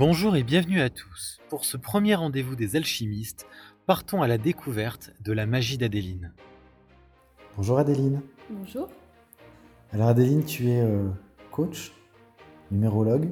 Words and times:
Bonjour 0.00 0.34
et 0.34 0.42
bienvenue 0.42 0.80
à 0.80 0.88
tous. 0.88 1.40
Pour 1.50 1.66
ce 1.66 1.76
premier 1.76 2.14
rendez-vous 2.14 2.56
des 2.56 2.74
alchimistes, 2.74 3.46
partons 3.84 4.22
à 4.22 4.28
la 4.28 4.38
découverte 4.38 5.12
de 5.20 5.30
la 5.30 5.44
magie 5.44 5.76
d'Adéline. 5.76 6.32
Bonjour 7.58 7.78
Adéline. 7.78 8.22
Bonjour. 8.48 8.88
Alors 9.92 10.08
Adéline, 10.08 10.42
tu 10.42 10.70
es 10.70 10.80
euh, 10.80 11.06
coach, 11.50 11.92
numérologue, 12.70 13.28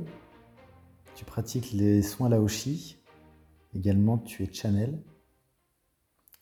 tu 1.14 1.24
pratiques 1.24 1.72
les 1.72 2.02
soins 2.02 2.28
Laoshi, 2.28 2.98
également 3.74 4.18
tu 4.18 4.42
es 4.44 4.52
channel. 4.52 5.00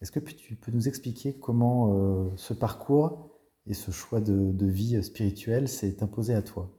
Est-ce 0.03 0.11
que 0.11 0.19
tu 0.19 0.57
peux 0.57 0.73
nous 0.73 0.89
expliquer 0.89 1.39
comment 1.39 1.95
euh, 1.95 2.33
ce 2.35 2.53
parcours 2.53 3.31
et 3.69 3.75
ce 3.75 3.93
choix 3.93 4.21
de, 4.21 4.51
de 4.51 4.67
vie 4.67 5.01
spirituelle 5.05 5.69
s'est 5.69 6.03
imposé 6.03 6.35
à 6.35 6.43
toi? 6.43 6.77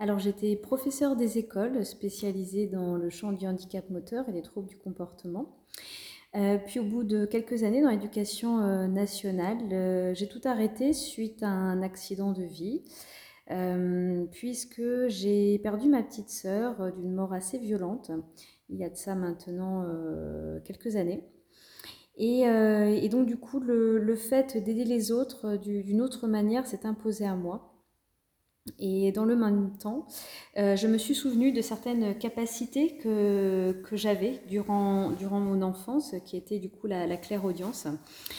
Alors 0.00 0.18
j'étais 0.18 0.56
professeure 0.56 1.14
des 1.14 1.36
écoles 1.36 1.84
spécialisée 1.84 2.66
dans 2.66 2.96
le 2.96 3.10
champ 3.10 3.32
du 3.32 3.46
handicap 3.46 3.90
moteur 3.90 4.26
et 4.30 4.32
des 4.32 4.40
troubles 4.40 4.66
du 4.66 4.78
comportement. 4.78 5.58
Euh, 6.36 6.56
puis 6.56 6.80
au 6.80 6.84
bout 6.84 7.04
de 7.04 7.26
quelques 7.26 7.64
années 7.64 7.82
dans 7.82 7.90
l'éducation 7.90 8.62
euh, 8.62 8.86
nationale, 8.86 9.58
euh, 9.72 10.14
j'ai 10.14 10.26
tout 10.26 10.40
arrêté 10.44 10.94
suite 10.94 11.42
à 11.42 11.48
un 11.48 11.82
accident 11.82 12.32
de 12.32 12.44
vie, 12.44 12.82
puisque 14.30 14.82
j'ai 15.08 15.58
perdu 15.58 15.88
ma 15.90 16.02
petite 16.02 16.30
sœur 16.30 16.92
d'une 16.92 17.12
mort 17.12 17.34
assez 17.34 17.58
violente, 17.58 18.10
il 18.70 18.78
y 18.78 18.84
a 18.84 18.88
de 18.88 18.96
ça 18.96 19.16
maintenant 19.16 19.84
quelques 20.64 20.94
années. 20.94 21.24
Et, 22.16 23.08
donc 23.10 23.26
du 23.26 23.36
coup, 23.36 23.58
le, 23.58 24.14
fait 24.14 24.56
d'aider 24.56 24.84
les 24.84 25.10
autres 25.10 25.56
du- 25.56 25.82
d'une 25.82 26.00
autre 26.00 26.28
manière 26.28 26.64
s'est 26.64 26.86
imposé 26.86 27.26
à 27.26 27.34
moi. 27.34 27.69
Et 28.78 29.10
dans 29.12 29.24
le 29.24 29.36
même 29.36 29.76
temps, 29.78 30.06
euh, 30.58 30.76
je 30.76 30.86
me 30.86 30.98
suis 30.98 31.14
souvenue 31.14 31.52
de 31.52 31.62
certaines 31.62 32.16
capacités 32.18 32.96
que, 32.98 33.72
que 33.84 33.96
j'avais 33.96 34.42
durant, 34.48 35.10
durant 35.12 35.40
mon 35.40 35.62
enfance, 35.62 36.14
qui 36.24 36.36
étaient 36.36 36.58
du 36.58 36.70
coup 36.70 36.86
la, 36.86 37.06
la 37.06 37.16
clairaudience, 37.16 37.86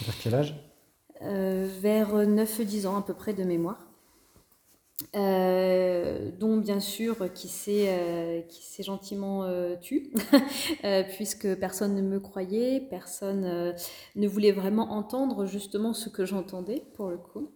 Vers 0.05 0.17
quel 0.21 0.35
âge? 0.35 0.55
Euh, 1.23 1.67
vers 1.81 2.15
9-10 2.15 2.87
ans 2.87 2.97
à 2.97 3.01
peu 3.01 3.13
près 3.13 3.33
de 3.33 3.43
mémoire. 3.43 3.90
Euh, 5.15 6.31
dont 6.39 6.57
bien 6.57 6.79
sûr 6.79 7.31
qui 7.33 7.49
s'est 7.49 7.89
euh, 7.89 8.41
gentiment 8.79 9.43
euh, 9.43 9.75
tu, 9.81 10.11
euh, 10.85 11.03
puisque 11.03 11.53
personne 11.55 11.95
ne 11.95 12.01
me 12.01 12.19
croyait, 12.19 12.79
personne 12.89 13.73
ne 14.15 14.27
voulait 14.27 14.53
vraiment 14.53 14.91
entendre 14.91 15.45
justement 15.45 15.93
ce 15.93 16.07
que 16.09 16.25
j'entendais 16.25 16.83
pour 16.93 17.09
le 17.09 17.17
coup. 17.17 17.51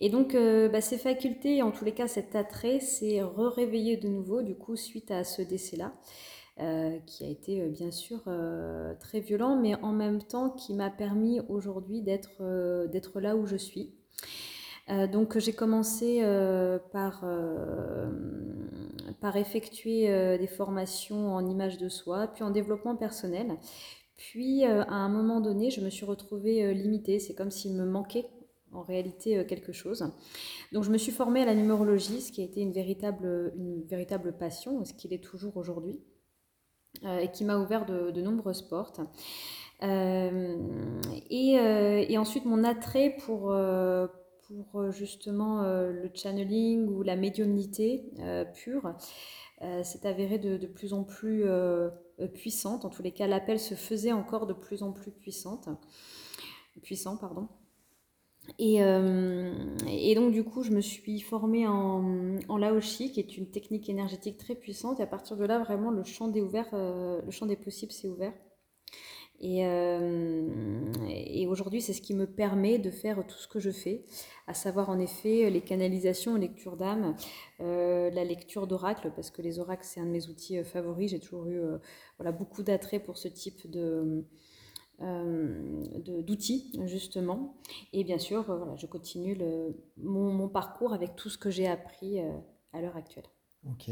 Et 0.00 0.08
donc 0.10 0.34
bah, 0.34 0.80
ces 0.80 0.98
facultés, 0.98 1.62
en 1.62 1.70
tous 1.70 1.84
les 1.84 1.92
cas 1.92 2.08
cet 2.08 2.34
attrait, 2.34 2.80
s'est 2.80 3.22
re-réveillé 3.22 3.96
de 3.96 4.08
nouveau 4.08 4.42
du 4.42 4.54
coup 4.54 4.76
suite 4.76 5.10
à 5.10 5.24
ce 5.24 5.42
décès-là. 5.42 5.92
qui 7.06 7.24
a 7.24 7.28
été 7.28 7.60
bien 7.68 7.90
sûr 7.90 8.20
très 9.00 9.20
violent, 9.20 9.56
mais 9.56 9.74
en 9.76 9.92
même 9.92 10.22
temps 10.22 10.50
qui 10.50 10.74
m'a 10.74 10.90
permis 10.90 11.40
aujourd'hui 11.48 12.02
d'être 12.02 12.88
d'être 12.88 13.20
là 13.20 13.36
où 13.36 13.46
je 13.46 13.56
suis. 13.56 13.94
Euh, 14.90 15.06
donc 15.06 15.38
j'ai 15.38 15.52
commencé 15.52 16.20
euh, 16.22 16.78
par, 16.92 17.20
euh, 17.24 18.08
par 19.20 19.36
effectuer 19.36 20.38
des 20.38 20.46
formations 20.46 21.34
en 21.34 21.46
image 21.46 21.78
de 21.78 21.88
soi, 21.88 22.28
puis 22.28 22.42
en 22.42 22.50
développement 22.50 22.96
personnel. 22.96 23.56
Puis 24.16 24.64
à 24.64 24.94
un 24.94 25.08
moment 25.08 25.40
donné, 25.40 25.70
je 25.70 25.80
me 25.80 25.90
suis 25.90 26.04
retrouvée 26.04 26.74
limitée. 26.74 27.20
C'est 27.20 27.34
comme 27.34 27.52
s'il 27.52 27.74
me 27.74 27.84
manquait 27.84 28.26
en 28.72 28.82
réalité 28.82 29.46
quelque 29.46 29.72
chose. 29.72 30.10
Donc 30.72 30.82
je 30.82 30.90
me 30.90 30.98
suis 30.98 31.12
formée 31.12 31.42
à 31.42 31.44
la 31.44 31.54
numérologie, 31.54 32.20
ce 32.20 32.32
qui 32.32 32.40
a 32.40 32.44
été 32.44 32.60
une 32.60 32.72
véritable, 32.72 33.52
une 33.56 33.84
véritable 33.84 34.36
passion, 34.36 34.84
ce 34.84 34.92
qu'il 34.92 35.12
est 35.12 35.22
toujours 35.22 35.56
aujourd'hui, 35.56 36.00
et 37.04 37.30
qui 37.32 37.44
m'a 37.44 37.58
ouvert 37.58 37.86
de, 37.86 38.10
de 38.10 38.20
nombreuses 38.20 38.62
portes. 38.62 39.00
Et, 39.80 41.54
et 42.10 42.18
ensuite 42.18 42.44
mon 42.44 42.64
attrait 42.64 43.16
pour, 43.24 43.54
pour 44.48 44.80
euh, 44.80 44.90
justement 44.90 45.62
euh, 45.62 45.92
le 45.92 46.10
channeling 46.14 46.88
ou 46.88 47.02
la 47.02 47.16
médiumnité 47.16 48.04
euh, 48.20 48.44
pure 48.44 48.94
s'est 49.82 50.06
avéré 50.06 50.38
de, 50.38 50.68
plus 50.68 50.92
en 50.92 51.02
plus 51.02 51.44
puissante. 52.32 52.84
En 52.84 52.90
tous 52.90 53.02
les 53.02 53.10
cas, 53.10 53.26
l'appel 53.26 53.58
se 53.58 53.74
faisait 53.74 54.12
encore 54.12 54.46
de 54.46 54.52
plus 54.52 54.84
en 54.84 54.92
plus 54.92 55.10
puissante, 55.10 55.68
puissant, 56.80 57.16
pardon. 57.16 57.48
Et, 58.60 58.78
donc 60.14 60.32
du 60.32 60.44
coup, 60.44 60.62
je 60.62 60.70
me 60.70 60.80
suis 60.80 61.18
formée 61.18 61.66
en, 61.66 62.38
en 62.48 62.56
Laoshi, 62.56 63.10
qui 63.10 63.18
est 63.18 63.36
une 63.36 63.50
technique 63.50 63.88
énergétique 63.88 64.36
très 64.36 64.54
puissante. 64.54 65.00
Et 65.00 65.02
à 65.02 65.08
partir 65.08 65.36
de 65.36 65.44
là, 65.44 65.58
vraiment, 65.58 65.90
le 65.90 66.04
champ 66.04 66.28
des 66.28 66.40
ouverts, 66.40 66.70
le 66.72 67.30
champ 67.32 67.46
des 67.46 67.56
possibles 67.56 67.90
s'est 67.90 68.06
ouvert. 68.06 68.34
Et, 69.40 69.64
euh, 69.64 70.48
et 71.08 71.46
aujourd'hui, 71.46 71.80
c'est 71.80 71.92
ce 71.92 72.02
qui 72.02 72.12
me 72.12 72.26
permet 72.26 72.78
de 72.78 72.90
faire 72.90 73.24
tout 73.24 73.36
ce 73.36 73.46
que 73.46 73.60
je 73.60 73.70
fais, 73.70 74.04
à 74.48 74.54
savoir 74.54 74.90
en 74.90 74.98
effet 74.98 75.48
les 75.48 75.60
canalisations, 75.60 76.34
lecture 76.34 76.76
d'âme, 76.76 77.14
euh, 77.60 78.10
la 78.10 78.24
lecture 78.24 78.66
d'oracle, 78.66 79.12
parce 79.14 79.30
que 79.30 79.40
les 79.40 79.60
oracles, 79.60 79.84
c'est 79.84 80.00
un 80.00 80.06
de 80.06 80.10
mes 80.10 80.26
outils 80.28 80.58
euh, 80.58 80.64
favoris. 80.64 81.12
J'ai 81.12 81.20
toujours 81.20 81.46
eu 81.46 81.60
voilà, 82.18 82.32
beaucoup 82.32 82.64
d'attrait 82.64 82.98
pour 82.98 83.16
ce 83.16 83.28
type 83.28 83.70
de, 83.70 84.26
euh, 85.02 85.84
d'outils, 86.22 86.72
justement. 86.86 87.54
Et 87.92 88.02
bien 88.02 88.18
sûr, 88.18 88.42
voilà, 88.42 88.74
je 88.74 88.86
continue 88.86 89.36
le, 89.36 89.76
mon, 89.98 90.32
mon 90.32 90.48
parcours 90.48 90.92
avec 90.92 91.14
tout 91.14 91.30
ce 91.30 91.38
que 91.38 91.50
j'ai 91.50 91.68
appris 91.68 92.18
à 92.72 92.80
l'heure 92.80 92.96
actuelle. 92.96 93.26
Ok. 93.70 93.90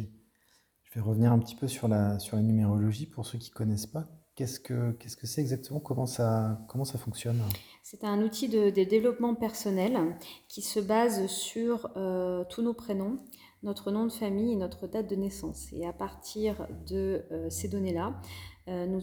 Je 0.82 0.94
vais 0.94 1.00
revenir 1.00 1.30
un 1.30 1.38
petit 1.38 1.54
peu 1.54 1.68
sur 1.68 1.86
la, 1.86 2.18
sur 2.18 2.36
la 2.36 2.42
numérologie 2.42 3.06
pour 3.06 3.26
ceux 3.26 3.38
qui 3.38 3.50
ne 3.50 3.54
connaissent 3.54 3.86
pas. 3.86 4.08
Qu'est-ce 4.36 4.60
que 4.60 4.92
qu'est-ce 4.92 5.16
que 5.16 5.26
c'est 5.26 5.40
exactement? 5.40 5.80
Comment 5.80 6.04
ça, 6.04 6.60
comment 6.68 6.84
ça 6.84 6.98
fonctionne? 6.98 7.40
C'est 7.82 8.04
un 8.04 8.22
outil 8.22 8.48
de, 8.48 8.68
de 8.68 8.84
développement 8.84 9.34
personnel 9.34 9.98
qui 10.46 10.60
se 10.60 10.78
base 10.78 11.26
sur 11.26 11.88
euh, 11.96 12.44
tous 12.50 12.60
nos 12.60 12.74
prénoms, 12.74 13.16
notre 13.62 13.90
nom 13.90 14.04
de 14.04 14.12
famille 14.12 14.52
et 14.52 14.56
notre 14.56 14.86
date 14.88 15.08
de 15.08 15.16
naissance. 15.16 15.72
Et 15.72 15.86
à 15.86 15.94
partir 15.94 16.68
de 16.86 17.24
euh, 17.32 17.48
ces 17.48 17.68
données-là, 17.68 18.20
euh, 18.68 18.86
nous, 18.86 19.00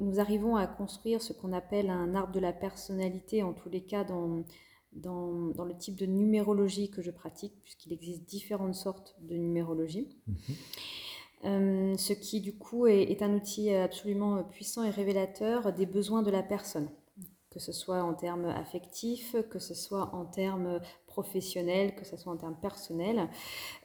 nous 0.00 0.20
arrivons 0.20 0.54
à 0.54 0.68
construire 0.68 1.20
ce 1.20 1.32
qu'on 1.32 1.52
appelle 1.52 1.90
un 1.90 2.14
arbre 2.14 2.32
de 2.32 2.40
la 2.40 2.52
personnalité, 2.52 3.42
en 3.42 3.54
tous 3.54 3.68
les 3.68 3.82
cas 3.82 4.04
dans, 4.04 4.44
dans, 4.92 5.48
dans 5.48 5.64
le 5.64 5.76
type 5.76 5.96
de 5.96 6.06
numérologie 6.06 6.90
que 6.90 7.02
je 7.02 7.10
pratique, 7.10 7.54
puisqu'il 7.64 7.92
existe 7.92 8.22
différentes 8.24 8.76
sortes 8.76 9.16
de 9.20 9.34
numérologie. 9.34 10.08
Mhm. 10.28 10.36
Euh, 11.44 11.96
ce 11.96 12.12
qui 12.12 12.40
du 12.40 12.56
coup 12.56 12.86
est, 12.86 13.22
un 13.22 13.34
outil 13.34 13.72
absolument 13.72 14.42
puissant 14.44 14.82
et 14.82 14.90
révélateur 14.90 15.72
des 15.72 15.86
besoins 15.86 16.22
de 16.22 16.30
la 16.30 16.42
personne, 16.42 16.88
que 17.50 17.58
ce 17.60 17.72
soit 17.72 18.02
en 18.02 18.14
termes 18.14 18.46
affectifs, 18.46 19.36
que 19.50 19.58
ce 19.58 19.74
soit 19.74 20.14
en 20.14 20.24
termes 20.24 20.80
professionnels, 21.06 21.94
que 21.94 22.04
ce 22.04 22.16
soit 22.16 22.32
en 22.32 22.36
termes 22.36 22.58
personnels. 22.60 23.28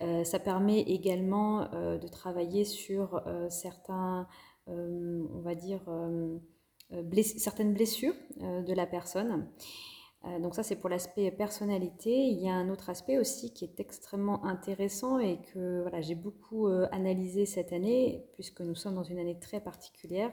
Euh, 0.02 0.24
ça 0.24 0.40
permet 0.40 0.82
également 0.82 1.74
euh, 1.74 1.98
de 1.98 2.08
travailler 2.08 2.66
sur 2.66 3.22
euh, 3.28 3.50
certains, 3.50 4.28
euh, 4.70 5.24
on 5.34 5.42
va 5.42 5.56
dire, 5.56 5.82
euh, 5.88 6.38
euh, 6.94 7.24
certaines 7.24 7.74
blessures 7.74 8.16
euh, 8.42 8.62
de 8.62 8.74
la 8.74 8.86
personne. 8.86 9.48
Euh, 10.26 10.40
donc 10.40 10.54
ça, 10.54 10.62
c'est 10.62 10.76
pour 10.76 10.90
l'aspect 10.90 11.32
personnalité. 11.32 12.12
Il 12.28 12.40
y 12.40 12.48
a 12.48 12.54
un 12.54 12.70
autre 12.70 12.90
aspect 12.92 13.18
aussi 13.18 13.54
qui 13.54 13.66
est 13.66 13.80
extrêmement 13.80 14.46
intéressant 14.46 15.18
et 15.18 15.40
que 15.54 15.82
voilà, 15.82 16.02
j'ai 16.02 16.14
beaucoup 16.16 16.68
euh, 16.68 16.88
analysé 16.92 17.46
cette 17.48 17.74
année, 17.74 18.24
puisque 18.34 18.62
nous 18.62 18.76
sommes 18.76 18.96
dans 18.96 19.04
une 19.04 19.18
année 19.18 19.40
très 19.40 19.60
particulière, 19.62 20.32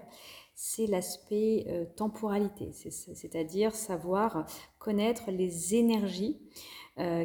c'est 0.55 0.87
l'aspect 0.87 1.65
euh, 1.69 1.85
temporalité, 1.97 2.71
C'est- 2.73 2.91
c'est- 2.91 3.15
c'est-à-dire 3.15 3.75
savoir 3.75 4.47
connaître 4.79 5.31
les 5.31 5.75
énergies 5.75 6.39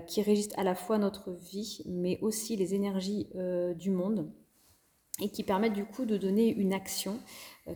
qui 0.06 0.22
régissent 0.22 0.56
à 0.56 0.64
la 0.64 0.76
fois 0.76 1.00
notre 1.00 1.32
vie, 1.32 1.82
mais 1.88 2.20
aussi 2.22 2.56
les 2.56 2.76
énergies 2.76 3.28
du 3.76 3.90
monde 3.90 4.32
et 5.20 5.30
qui 5.30 5.44
permettent 5.44 5.74
du 5.74 5.84
coup 5.86 6.06
de 6.06 6.16
donner 6.16 6.48
une 6.54 6.74
action, 6.74 7.18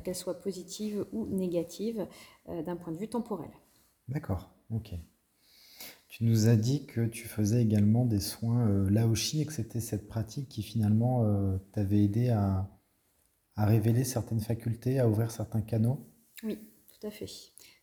qu'elle 0.03 0.13
soit 0.13 0.39
positive 0.39 1.07
ou 1.11 1.25
négative, 1.25 2.06
d'un 2.47 2.75
point 2.75 2.94
de 2.94 3.00
vue 3.00 3.07
temporel. 3.09 3.50
D'accord, 4.09 4.47
ok. 4.71 4.93
Tu 6.09 6.23
nous 6.23 6.47
as 6.47 6.55
dit 6.55 6.85
que 6.85 7.05
tu 7.05 7.27
faisais 7.27 7.61
également 7.61 8.05
des 8.05 8.19
soins 8.19 8.67
euh, 8.67 8.89
Laoshi 8.89 9.41
et 9.41 9.45
que 9.45 9.53
c'était 9.53 9.79
cette 9.79 10.07
pratique 10.07 10.49
qui 10.49 10.63
finalement 10.63 11.25
euh, 11.25 11.57
t'avait 11.73 12.03
aidé 12.03 12.29
à, 12.29 12.67
révéler 13.55 14.03
certaines 14.03 14.39
facultés, 14.39 14.99
à 14.99 15.07
ouvrir 15.07 15.31
certains 15.31 15.61
canaux? 15.61 16.07
Oui, 16.43 16.57
tout 16.89 17.07
à 17.07 17.11
fait. 17.11 17.27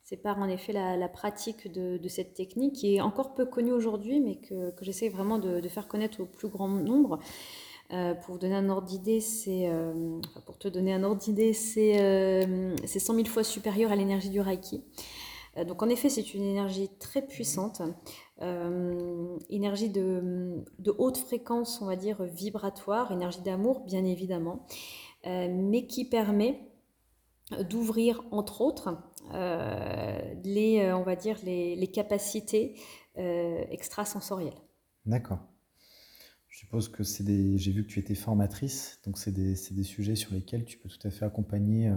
C'est 0.03 0.17
par 0.17 0.39
en 0.39 0.49
effet 0.49 0.73
la, 0.73 1.09
pratique 1.09 1.73
de, 1.73 2.09
cette 2.09 2.35
technique 2.35 2.75
qui 2.75 2.97
est 2.97 3.01
encore 3.01 3.35
peu 3.35 3.47
connue 3.47 3.73
aujourd'hui, 3.73 4.21
mais 4.21 4.37
que, 4.37 4.71
que 4.71 4.85
j'essaie 4.85 5.09
vraiment 5.09 5.39
de, 5.39 5.67
faire 5.69 5.89
connaître 5.89 6.21
au 6.21 6.27
plus 6.27 6.49
grand 6.49 6.69
nombre. 6.69 7.19
Euh, 7.93 8.15
pour 8.15 8.39
donner 8.39 8.55
un 8.55 8.69
ordre 8.69 8.87
d'idée, 8.87 9.21
c'est 9.21 9.69
euh, 9.69 10.21
pour 10.47 10.59
te 10.59 10.69
donner 10.69 10.93
un 10.93 11.05
ordre 11.05 11.21
d'idée, 11.21 11.53
c'est 11.53 11.97
100 12.85 13.15
000 13.15 13.27
fois 13.27 13.45
supérieur 13.45 13.93
à 13.93 13.97
l'énergie 13.97 14.31
du 14.31 14.41
Reiki. 14.41 14.83
Euh, 15.57 15.65
donc 15.65 15.83
en 15.83 15.89
effet, 15.89 16.09
c'est 16.09 16.35
une 16.35 16.43
énergie 16.43 16.89
très 16.99 17.23
puissante, 17.23 17.83
euh, 18.43 19.37
énergie 19.49 19.91
de, 19.91 20.65
haute 20.99 21.19
fréquence, 21.19 21.81
on 21.81 21.87
va 21.87 21.97
dire 21.97 22.23
vibratoire, 22.25 23.13
énergie 23.13 23.43
d'amour, 23.43 23.81
bien 23.81 24.05
évidemment. 24.05 24.67
mais 25.25 25.87
qui 25.87 26.05
permet 26.09 26.61
d'ouvrir, 27.69 28.23
entre 28.31 28.61
autres, 28.61 28.99
les, 29.33 30.93
on 30.93 31.03
va 31.03 31.17
dire, 31.17 31.39
les, 31.45 31.77
les 31.77 31.89
capacités 31.89 32.77
extrasensorielles. 33.17 34.61
D'accord. 35.07 35.41
Je 36.49 36.59
suppose 36.61 36.89
que 36.89 37.03
c'est 37.03 37.25
des. 37.25 37.59
J'ai 37.59 37.73
vu 37.73 37.85
que 37.85 37.91
tu 37.91 37.99
étais 37.99 38.15
formatrice, 38.15 39.01
donc 39.05 39.19
c'est 39.19 39.33
des, 39.33 39.55
des, 39.73 39.83
sujets 39.83 40.15
sur 40.15 40.33
lesquels 40.33 40.65
tu 40.65 40.79
peux 40.79 40.89
tout 40.89 41.05
à 41.07 41.11
fait 41.11 41.25
accompagner 41.25 41.93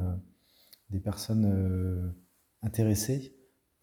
des 0.89 0.99
personnes 0.99 2.15
intéressées 2.63 3.36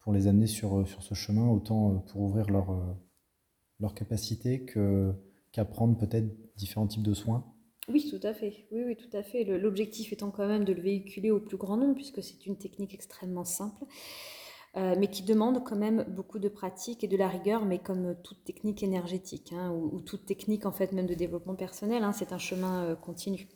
pour 0.05 0.13
les 0.13 0.27
amener 0.27 0.47
sur, 0.47 0.87
sur 0.87 1.03
ce 1.03 1.13
chemin, 1.15 1.49
autant 1.49 2.05
pour 2.11 2.21
ouvrir 2.21 2.49
leur, 2.49 2.95
leur 3.79 3.93
capacité 3.93 4.63
que, 4.63 5.13
qu'apprendre 5.51 5.97
peut-être 5.97 6.27
différents 6.55 6.87
types 6.87 7.03
de 7.03 7.13
soins 7.13 7.43
Oui, 7.89 8.09
tout 8.09 8.25
à 8.25 8.33
fait. 8.33 8.67
Oui, 8.71 8.83
oui, 8.85 8.95
tout 8.95 9.15
à 9.17 9.23
fait. 9.23 9.43
L'objectif 9.43 10.13
étant 10.13 10.31
quand 10.31 10.47
même 10.47 10.63
de 10.63 10.73
le 10.73 10.81
véhiculer 10.81 11.31
au 11.31 11.39
plus 11.39 11.57
grand 11.57 11.77
nombre, 11.77 11.95
puisque 11.95 12.23
c'est 12.23 12.45
une 12.45 12.57
technique 12.57 12.93
extrêmement 12.93 13.45
simple, 13.45 13.83
euh, 14.77 14.95
mais 14.97 15.07
qui 15.07 15.23
demande 15.23 15.63
quand 15.63 15.75
même 15.75 16.05
beaucoup 16.09 16.39
de 16.39 16.49
pratique 16.49 17.03
et 17.03 17.07
de 17.07 17.17
la 17.17 17.27
rigueur, 17.27 17.65
mais 17.65 17.79
comme 17.79 18.15
toute 18.23 18.43
technique 18.43 18.83
énergétique, 18.83 19.53
hein, 19.53 19.71
ou, 19.71 20.01
toute 20.01 20.25
technique 20.25 20.65
en 20.65 20.71
fait 20.71 20.91
même 20.91 21.07
de 21.07 21.15
développement 21.15 21.55
personnel, 21.55 22.03
hein, 22.03 22.11
c'est 22.11 22.31
un 22.33 22.37
chemin 22.37 22.83
euh, 22.83 22.95
continu. 22.95 23.47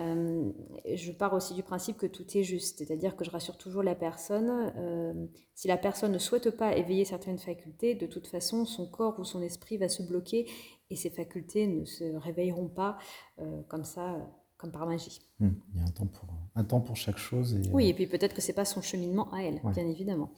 Euh, 0.00 0.50
je 0.94 1.12
pars 1.12 1.34
aussi 1.34 1.54
du 1.54 1.62
principe 1.62 1.98
que 1.98 2.06
tout 2.06 2.24
est 2.36 2.42
juste, 2.42 2.78
c'est-à-dire 2.78 3.16
que 3.16 3.24
je 3.24 3.30
rassure 3.30 3.58
toujours 3.58 3.82
la 3.82 3.94
personne. 3.94 4.72
Euh, 4.76 5.26
si 5.54 5.68
la 5.68 5.76
personne 5.76 6.12
ne 6.12 6.18
souhaite 6.18 6.50
pas 6.50 6.76
éveiller 6.76 7.04
certaines 7.04 7.38
facultés, 7.38 7.94
de 7.94 8.06
toute 8.06 8.26
façon, 8.26 8.64
son 8.64 8.86
corps 8.86 9.18
ou 9.18 9.24
son 9.24 9.42
esprit 9.42 9.76
va 9.76 9.88
se 9.88 10.02
bloquer 10.02 10.48
et 10.88 10.96
ces 10.96 11.10
facultés 11.10 11.66
ne 11.66 11.84
se 11.84 12.04
réveilleront 12.16 12.68
pas 12.68 12.98
euh, 13.40 13.62
comme 13.68 13.84
ça, 13.84 14.16
comme 14.56 14.72
par 14.72 14.86
magie. 14.86 15.20
Hmm. 15.38 15.50
il 15.74 15.80
y 15.80 15.82
a 15.82 15.86
un 15.86 15.90
temps 15.90 16.06
pour, 16.06 16.28
un 16.54 16.64
temps 16.64 16.80
pour 16.80 16.96
chaque 16.96 17.18
chose. 17.18 17.54
Et, 17.54 17.70
oui, 17.70 17.88
et 17.88 17.94
puis 17.94 18.06
peut-être 18.06 18.34
que 18.34 18.40
c'est 18.40 18.54
pas 18.54 18.64
son 18.64 18.80
cheminement 18.80 19.32
à 19.32 19.42
elle, 19.42 19.60
bien 19.74 19.86
évidemment. 19.86 20.30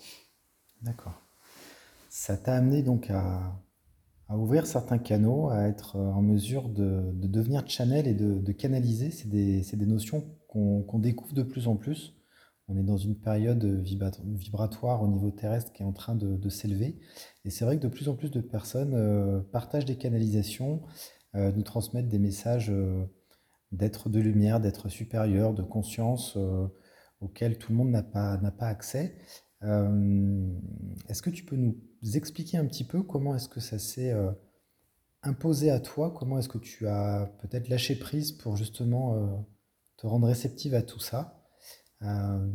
D'accord. 0.83 1.15
Ça 2.09 2.37
t'a 2.37 2.55
amené 2.57 2.83
donc 2.83 3.11
à, 3.11 3.55
à 4.33 4.37
ouvrir 4.39 4.67
certains 4.67 4.97
canaux, 4.97 5.51
à 5.51 5.69
être 5.69 5.97
euh, 5.97 6.11
en 6.11 6.23
mesure 6.23 6.71
de, 6.71 7.13
devenir 7.15 7.69
channel 7.69 8.07
et 8.09 8.15
de, 8.15 8.53
canaliser. 8.53 9.11
C'est 9.11 9.29
des, 9.29 9.61
des, 9.61 9.87
notions 9.87 10.25
qu'on 10.49 10.99
découvre 10.99 11.35
de 11.35 11.43
plus 11.43 11.69
en 11.69 11.77
plus. 11.77 12.15
On 12.69 12.79
est 12.79 12.83
dans 12.83 12.97
une 12.97 13.17
période 13.17 13.63
vibratoire 13.83 15.03
au 15.03 15.09
niveau 15.09 15.31
terrestre 15.31 15.73
qui 15.73 15.83
est 15.83 15.87
en 15.87 15.93
train 15.93 16.15
de, 16.15 16.49
s'élever. 16.49 16.99
Et 17.45 17.51
c'est 17.51 17.67
vrai 17.67 17.77
que 17.77 17.83
de 17.83 17.89
plus 17.89 18.09
en 18.09 18.15
plus 18.15 18.31
de 18.31 18.41
personnes 18.41 18.95
euh, 18.95 19.41
partagent 19.53 19.85
des 19.85 19.97
canalisations, 19.97 20.81
euh, 21.35 21.53
nous 21.53 21.63
transmettent 21.63 22.09
des 22.09 22.19
messages 22.19 22.73
d'être 23.71 24.09
de 24.09 24.21
lumière, 24.21 24.61
d'être 24.61 24.89
supérieur, 24.89 25.53
de 25.53 25.63
conscience 25.63 26.39
auxquels 27.21 27.59
tout 27.59 27.73
le 27.73 27.79
monde 27.79 27.91
n'a 27.91 28.03
pas, 28.03 28.39
pas 28.39 28.67
accès. 28.69 29.15
Est-ce 29.63 31.23
que 31.23 31.31
tu 31.31 31.45
peux 31.45 31.57
nous 31.57 31.77
expliquer 32.15 32.59
un 32.59 32.67
petit 32.67 32.85
peu 32.85 33.03
comment 33.03 33.35
est-ce 33.35 33.49
que 33.49 33.61
ça 33.61 33.79
s'est 33.79 34.13
euh, 34.13 34.33
imposé 35.23 35.71
à 35.71 35.81
toi? 35.81 36.13
Comment 36.17 36.39
est-ce 36.39 36.49
que 36.49 36.59
tu 36.59 36.87
as 36.89 37.33
peut-être 37.41 37.69
lâché 37.69 37.95
prise 37.97 38.33
pour 38.33 38.57
justement 38.57 39.15
euh, 39.15 39.27
te 39.97 40.07
rendre 40.07 40.27
réceptive 40.27 40.75
à 40.75 40.83
tout 40.83 40.99
ça? 40.99 41.45
Euh, 42.03 42.47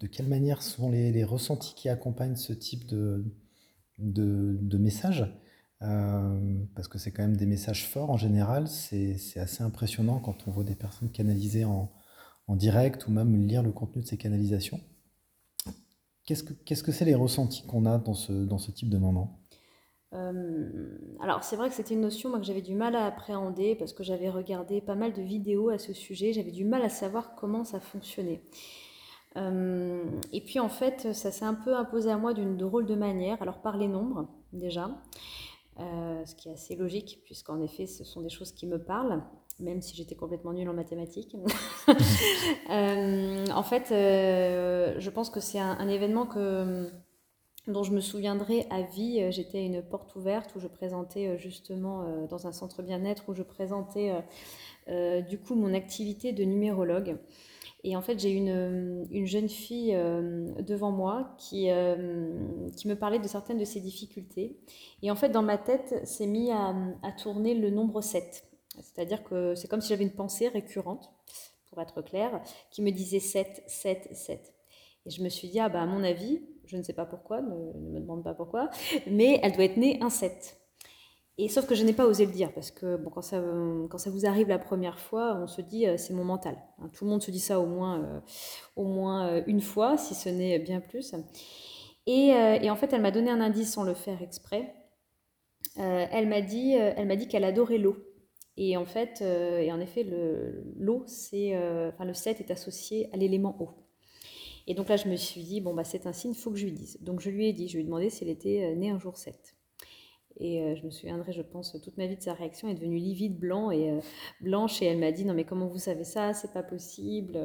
De 0.00 0.06
quelle 0.08 0.26
manière 0.26 0.62
sont 0.62 0.90
les, 0.90 1.24
ressentis 1.24 1.74
qui 1.74 1.88
accompagnent 1.88 2.36
ce 2.36 2.52
type 2.52 2.86
de, 2.86 3.24
de, 3.98 4.78
messages 4.78 5.24
Parce 5.80 6.88
que 6.88 6.98
c'est 6.98 7.12
quand 7.12 7.22
même 7.22 7.36
des 7.36 7.46
messages 7.46 7.86
forts 7.86 8.10
en 8.10 8.16
général. 8.16 8.66
C'est 8.66 9.16
assez 9.36 9.62
impressionnant 9.62 10.18
quand 10.18 10.48
on 10.48 10.50
voit 10.50 10.64
des 10.64 10.74
personnes 10.74 11.10
canalisées 11.10 11.64
en, 11.64 11.92
en 12.48 12.56
direct 12.56 13.06
ou 13.06 13.12
même 13.12 13.36
lire 13.36 13.62
le 13.62 13.70
contenu 13.70 14.02
de 14.02 14.06
ces 14.08 14.16
canalisations. 14.16 14.80
Qu'est-ce 16.34 16.82
que 16.82 16.92
c'est 16.92 17.04
les 17.04 17.14
ressentis 17.14 17.66
qu'on 17.66 17.86
a 17.86 17.98
dans 17.98 18.14
ce, 18.14 18.32
dans 18.32 18.58
ce 18.58 18.70
type 18.70 18.90
de 18.90 18.98
moment? 18.98 19.38
Euh, 20.14 20.98
alors 21.20 21.44
c'est 21.44 21.56
vrai 21.56 21.68
que 21.68 21.74
c'était 21.74 21.92
une 21.92 22.00
notion 22.00 22.32
que 22.32 22.42
j'avais 22.42 22.62
du 22.62 22.74
mal 22.74 22.96
à 22.96 23.04
appréhender 23.04 23.74
parce 23.74 23.92
que 23.92 24.02
j'avais 24.02 24.30
regardé 24.30 24.80
pas 24.80 24.94
mal 24.94 25.12
de 25.12 25.20
vidéos 25.20 25.68
à 25.68 25.78
ce 25.78 25.92
sujet, 25.92 26.32
j'avais 26.32 26.50
du 26.50 26.64
mal 26.64 26.80
à 26.82 26.88
savoir 26.88 27.34
comment 27.34 27.64
ça 27.64 27.78
fonctionnait. 27.78 28.42
Euh, 29.36 30.02
et 30.32 30.40
puis 30.40 30.60
en 30.60 30.70
fait 30.70 31.12
ça 31.12 31.30
s'est 31.30 31.44
un 31.44 31.54
peu 31.54 31.76
imposé 31.76 32.10
à 32.10 32.16
moi 32.16 32.32
d'une 32.32 32.56
drôle 32.56 32.86
de 32.86 32.94
manière, 32.94 33.42
alors 33.42 33.60
par 33.60 33.76
les 33.76 33.88
nombres 33.88 34.28
déjà, 34.54 34.90
euh, 35.78 36.24
ce 36.24 36.34
qui 36.34 36.48
est 36.48 36.52
assez 36.52 36.74
logique 36.74 37.20
puisqu'en 37.26 37.60
effet 37.60 37.86
ce 37.86 38.02
sont 38.02 38.22
des 38.22 38.30
choses 38.30 38.52
qui 38.52 38.66
me 38.66 38.82
parlent 38.82 39.22
même 39.60 39.82
si 39.82 39.96
j'étais 39.96 40.14
complètement 40.14 40.52
nulle 40.52 40.68
en 40.68 40.74
mathématiques. 40.74 41.36
Euh, 42.70 43.46
en 43.54 43.62
fait, 43.62 43.92
euh, 43.92 44.94
je 44.98 45.08
pense 45.08 45.30
que 45.30 45.40
c'est 45.40 45.58
un, 45.58 45.88
événement 45.88 46.26
que, 46.26 46.90
dont 47.66 47.82
je 47.82 47.92
me 47.92 48.00
souviendrai 48.00 48.66
à 48.68 48.82
vie. 48.82 49.24
J'étais 49.32 49.58
à 49.58 49.62
une 49.62 49.82
porte 49.82 50.14
ouverte 50.16 50.54
où 50.54 50.60
je 50.60 50.68
présentais 50.68 51.28
euh, 51.28 51.38
justement 51.38 52.26
dans 52.28 52.46
un 52.46 52.52
centre 52.52 52.82
bien-être 52.82 53.30
où 53.30 53.34
je 53.34 53.42
présentais 53.42 54.12
du 54.86 55.38
coup 55.38 55.54
mon 55.54 55.72
activité 55.72 56.32
de 56.32 56.44
numérologue. 56.44 57.16
Et 57.84 57.96
en 57.96 58.02
fait, 58.02 58.18
j'ai 58.18 58.32
une, 58.32 59.06
une 59.10 59.26
jeune 59.26 59.48
fille 59.48 59.92
devant 60.60 60.90
moi 60.90 61.34
qui, 61.38 61.68
qui 62.76 62.88
me 62.88 62.94
parlait 62.94 63.18
de 63.18 63.28
certaines 63.28 63.58
de 63.58 63.64
ses 63.64 63.80
difficultés. 63.80 64.58
Et 65.02 65.10
en 65.10 65.16
fait, 65.16 65.30
dans 65.30 65.42
ma 65.42 65.56
tête, 65.56 66.06
s'est 66.06 66.26
mis 66.26 66.50
à, 66.50 66.74
à 67.02 67.12
tourner 67.12 67.54
le 67.54 67.70
nombre 67.70 68.02
7. 68.02 68.44
C'est-à-dire 68.82 69.24
que 69.24 69.54
c'est 69.54 69.68
comme 69.68 69.80
si 69.80 69.88
j'avais 69.88 70.04
une 70.04 70.14
pensée 70.14 70.48
récurrente, 70.48 71.10
pour 71.68 71.80
être 71.82 72.02
clair, 72.02 72.40
qui 72.70 72.82
me 72.82 72.90
disait 72.90 73.20
7, 73.20 73.62
7, 73.66 74.08
7. 74.12 74.54
Et 75.06 75.10
je 75.10 75.22
me 75.22 75.28
suis 75.28 75.48
dit, 75.48 75.60
ah 75.60 75.68
bah 75.68 75.82
à 75.82 75.86
mon 75.86 76.02
avis, 76.02 76.42
je 76.66 76.76
ne 76.76 76.82
sais 76.82 76.92
pas 76.92 77.06
pourquoi, 77.06 77.40
ne, 77.40 77.48
me 77.48 78.00
demande 78.00 78.24
pas 78.24 78.34
pourquoi, 78.34 78.70
mais 79.06 79.40
elle 79.42 79.52
doit 79.52 79.64
être 79.64 79.76
née 79.76 79.98
un 80.00 80.10
7. 80.10 80.56
Et 81.40 81.48
sauf 81.48 81.66
que 81.66 81.76
je 81.76 81.84
n'ai 81.84 81.92
pas 81.92 82.06
osé 82.06 82.26
le 82.26 82.32
dire, 82.32 82.52
parce 82.52 82.72
que 82.72 82.96
bon, 82.96 83.10
quand, 83.10 83.22
ça, 83.22 83.40
quand 83.88 83.98
ça 83.98 84.10
vous 84.10 84.26
arrive 84.26 84.48
la 84.48 84.58
première 84.58 84.98
fois, 84.98 85.38
on 85.40 85.46
se 85.46 85.60
dit, 85.60 85.86
euh, 85.86 85.96
c'est 85.96 86.12
mon 86.12 86.24
mental. 86.24 86.56
Hein, 86.80 86.90
tout 86.92 87.04
le 87.04 87.10
monde 87.10 87.22
se 87.22 87.30
dit 87.30 87.38
ça 87.38 87.60
au 87.60 87.66
moins, 87.66 88.00
euh, 88.02 88.20
au 88.74 88.84
moins 88.84 89.28
euh, 89.28 89.42
une 89.46 89.60
fois, 89.60 89.96
si 89.96 90.16
ce 90.16 90.28
n'est 90.28 90.58
bien 90.58 90.80
plus. 90.80 91.14
Et, 92.06 92.32
en 92.32 92.74
fait, 92.74 92.92
elle 92.92 93.02
m'a 93.02 93.12
donné 93.12 93.30
un 93.30 93.40
indice 93.40 93.72
sans 93.72 93.84
le 93.84 93.94
faire 93.94 94.20
exprès. 94.20 94.74
elle 95.76 96.26
m'a 96.26 96.40
dit, 96.40 96.72
elle 96.72 97.06
m'a 97.06 97.16
dit 97.16 97.28
qu'elle 97.28 97.44
adorait 97.44 97.78
l'eau. 97.78 98.07
Et 98.60 98.76
en 98.76 98.84
fait, 98.84 99.20
euh, 99.22 99.60
et 99.60 99.70
en 99.70 99.78
effet, 99.78 100.04
l'eau, 100.76 101.04
c'est, 101.06 101.54
euh, 101.54 101.90
enfin, 101.90 102.04
le 102.04 102.12
7 102.12 102.40
est 102.40 102.50
associé 102.50 103.08
à 103.12 103.16
l'élément 103.16 103.56
eau. 103.62 103.70
Et 104.66 104.74
donc 104.74 104.88
là, 104.88 104.96
je 104.96 105.08
me 105.08 105.14
suis 105.14 105.42
dit, 105.44 105.60
bon, 105.60 105.74
bah, 105.74 105.84
c'est 105.84 106.08
un 106.08 106.12
signe, 106.12 106.32
il 106.32 106.36
faut 106.36 106.50
que 106.50 106.58
je 106.58 106.64
lui 106.64 106.72
dise. 106.72 106.98
Donc 107.00 107.20
je 107.20 107.30
lui 107.30 107.46
ai 107.46 107.52
dit, 107.52 107.68
je 107.68 107.74
lui 107.74 107.82
ai 107.82 107.84
demandé 107.84 108.10
si 108.10 108.24
elle 108.24 108.30
était 108.30 108.64
euh, 108.64 108.74
née 108.74 108.90
un 108.90 108.98
jour 108.98 109.16
7. 109.16 109.56
Et 110.40 110.76
je 110.76 110.84
me 110.84 110.90
souviendrai, 110.90 111.32
je 111.32 111.42
pense, 111.42 111.76
toute 111.82 111.96
ma 111.96 112.06
vie 112.06 112.16
de 112.16 112.22
sa 112.22 112.32
réaction. 112.32 112.68
Elle 112.68 112.76
est 112.76 112.78
devenue 112.78 112.98
livide, 112.98 113.34
et, 113.72 113.98
blanche. 114.40 114.82
Et 114.82 114.86
elle 114.86 114.98
m'a 114.98 115.10
dit 115.10 115.24
Non, 115.24 115.34
mais 115.34 115.44
comment 115.44 115.66
vous 115.66 115.78
savez 115.78 116.04
ça? 116.04 116.32
C'est 116.32 116.52
pas 116.52 116.62
possible. 116.62 117.38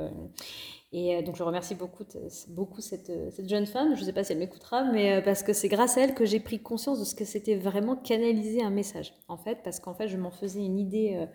Et 0.91 1.23
donc, 1.23 1.35
je 1.35 1.41
remercie 1.41 1.73
beaucoup, 1.73 2.03
beaucoup 2.49 2.81
cette, 2.81 3.11
jeune 3.47 3.65
femme. 3.65 3.95
Je 3.95 4.01
ne 4.01 4.05
sais 4.05 4.13
pas 4.13 4.23
si 4.23 4.33
elle 4.33 4.37
m'écoutera, 4.37 4.83
mais 4.83 5.23
parce 5.23 5.41
que 5.41 5.53
c'est 5.53 5.69
grâce 5.69 5.97
à 5.97 6.01
elle 6.01 6.13
que 6.13 6.25
j'ai 6.25 6.39
pris 6.39 6.59
conscience 6.59 6.99
de 6.99 7.05
ce 7.05 7.15
que 7.15 7.25
c'était 7.25 7.55
vraiment 7.55 7.95
canaliser 7.95 8.61
un 8.61 8.69
message. 8.69 9.13
En 9.27 9.37
fait, 9.37 9.59
parce 9.63 9.79
qu'en 9.79 9.95
fait, 9.95 10.07
je 10.07 10.17
m'en 10.17 10.31
faisais 10.31 10.63
une 10.63 10.77
idée 10.77 11.27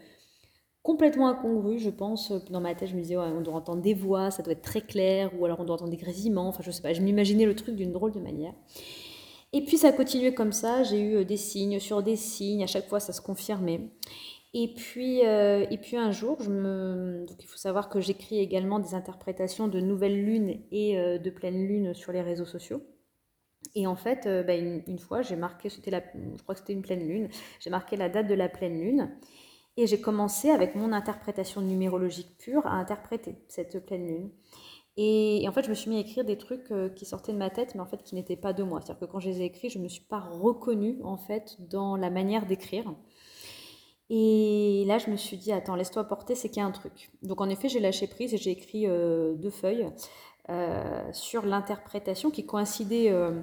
complètement 0.89 1.29
incongrue, 1.29 1.79
je 1.79 1.91
pense. 1.91 2.33
Dans 2.51 2.61
ma 2.61 2.75
tête, 2.75 2.89
je 2.89 2.95
me 2.95 3.03
disais, 3.03 3.17
on 3.17 3.43
doit 3.43 3.53
entendre 3.53 3.83
des 3.83 3.93
voix, 3.93 4.31
ça 4.31 4.43
doit 4.43 4.53
être 4.53 4.63
très 4.63 4.81
clair, 4.81 5.31
ou 5.39 5.45
alors 5.45 5.61
on 5.61 5.65
doit 5.65 5.75
entendre 5.75 5.91
des 5.91 5.99
grésillements. 5.99 6.49
Enfin, 6.49 6.63
je 6.63 6.71
sais 6.71 6.81
pas, 6.81 6.93
je 6.95 7.03
m'imaginais 7.03 7.45
le 7.45 7.55
truc 7.55 7.77
d'une 7.77 7.93
drôle 7.93 8.13
de 8.13 8.21
manière. 8.21 8.55
Et 9.53 9.65
puis 9.65 9.79
ça 9.79 9.89
a 9.89 9.93
continué 9.93 10.35
comme 10.35 10.53
ça, 10.53 10.83
j'ai 10.83 11.01
eu 11.01 11.25
des 11.25 11.39
signes 11.39 11.81
sur 11.81 12.03
des 12.03 12.17
signes, 12.17 12.63
à 12.63 12.67
chaque 12.67 12.89
fois 12.89 13.01
ça 13.01 13.13
se 13.13 13.21
confirmait. 13.21 13.91
Et 14.55 14.75
puis, 14.75 15.27
euh, 15.27 15.67
et 15.71 15.77
puis 15.77 15.97
un 15.97 16.11
jour, 16.11 16.39
il 16.41 17.47
faut 17.47 17.57
savoir 17.57 17.89
que 17.91 18.01
j'écris 18.01 18.39
également 18.39 18.79
des 18.79 18.95
interprétations 18.95 19.69
de 19.69 19.81
nouvelles 19.81 20.25
lunes 20.25 20.63
et 20.71 20.99
euh, 20.99 21.19
de 21.19 21.31
pleine 21.31 21.67
lune 21.67 21.95
sur 21.95 22.13
les 22.13 22.23
réseaux 22.23 22.47
sociaux. 22.47 22.83
Et 23.75 23.87
en 23.87 23.97
fait, 23.97 24.27
euh, 24.27 24.43
bah, 24.43 24.55
une, 24.55 24.99
fois, 24.99 25.21
j'ai 25.21 25.37
marqué, 25.37 25.69
c'était 25.69 25.91
la, 25.91 26.03
je 26.37 26.43
crois 26.43 26.55
que 26.55 26.61
c'était 26.61 26.73
une 26.73 26.83
pleine 26.83 27.07
lune, 27.07 27.29
j'ai 27.61 27.71
marqué 27.71 27.97
la 27.97 28.09
date 28.09 28.27
de 28.27 28.35
la 28.35 28.49
pleine 28.49 28.81
lune. 28.81 29.11
Et 29.77 29.87
j'ai 29.87 30.01
commencé 30.01 30.51
avec 30.51 30.75
mon 30.75 30.93
interprétation 30.93 31.61
numérologique 31.61 32.37
pure 32.39 32.67
à 32.67 32.73
interpréter 32.73 33.37
cette 33.47 33.85
pleine 33.87 34.09
lune. 34.09 34.31
Et, 35.01 35.47
en 35.49 35.53
fait, 35.53 35.65
je 35.65 35.71
me 35.71 35.75
suis 35.75 35.89
mis 35.89 35.97
à 35.97 36.01
écrire 36.01 36.25
des 36.25 36.37
trucs 36.37 36.73
qui 36.97 37.07
sortaient 37.07 37.33
de 37.33 37.39
ma 37.39 37.51
tête, 37.51 37.75
mais 37.75 37.81
en 37.81 37.87
fait 37.87 38.03
qui 38.03 38.17
n'étaient 38.17 38.37
pas 38.37 38.53
de 38.53 38.65
moi. 38.65 38.81
C'est-à-dire 38.81 39.07
que 39.07 39.13
quand 39.13 39.21
je 39.21 39.31
les 39.31 39.43
ai 39.43 39.45
écrits, 39.45 39.71
je 39.71 39.79
ne 39.79 39.85
me 39.85 39.89
suis 39.89 40.03
pas 40.03 40.19
reconnue 40.19 40.99
en 41.05 41.17
fait 41.17 41.57
dans 41.71 41.97
la 41.97 42.11
manière 42.11 42.47
d'écrire. 42.47 42.93
Et 44.11 44.85
là, 44.87 44.99
je 44.99 45.11
me 45.11 45.17
suis 45.17 45.37
dit, 45.37 45.53
attends, 45.53 45.75
laisse-toi 45.75 46.05
porter, 46.05 46.35
c'est 46.35 46.49
qu'il 46.49 46.59
y 46.59 46.63
a 46.63 46.67
un 46.67 46.73
truc. 46.73 47.11
Donc, 47.23 47.41
en 47.41 47.49
effet, 47.49 47.69
j'ai 47.69 47.81
lâché 47.81 48.07
prise 48.07 48.33
et 48.33 48.39
j'ai 48.39 48.51
écrit 48.51 48.87
euh, 48.87 49.35
deux 49.35 49.51
feuilles 49.51 49.87
euh, 50.49 51.13
sur 51.13 51.45
l'interprétation 51.45 52.31
qui 52.31 52.47
coïncidait 52.47 53.11
euh, 53.11 53.39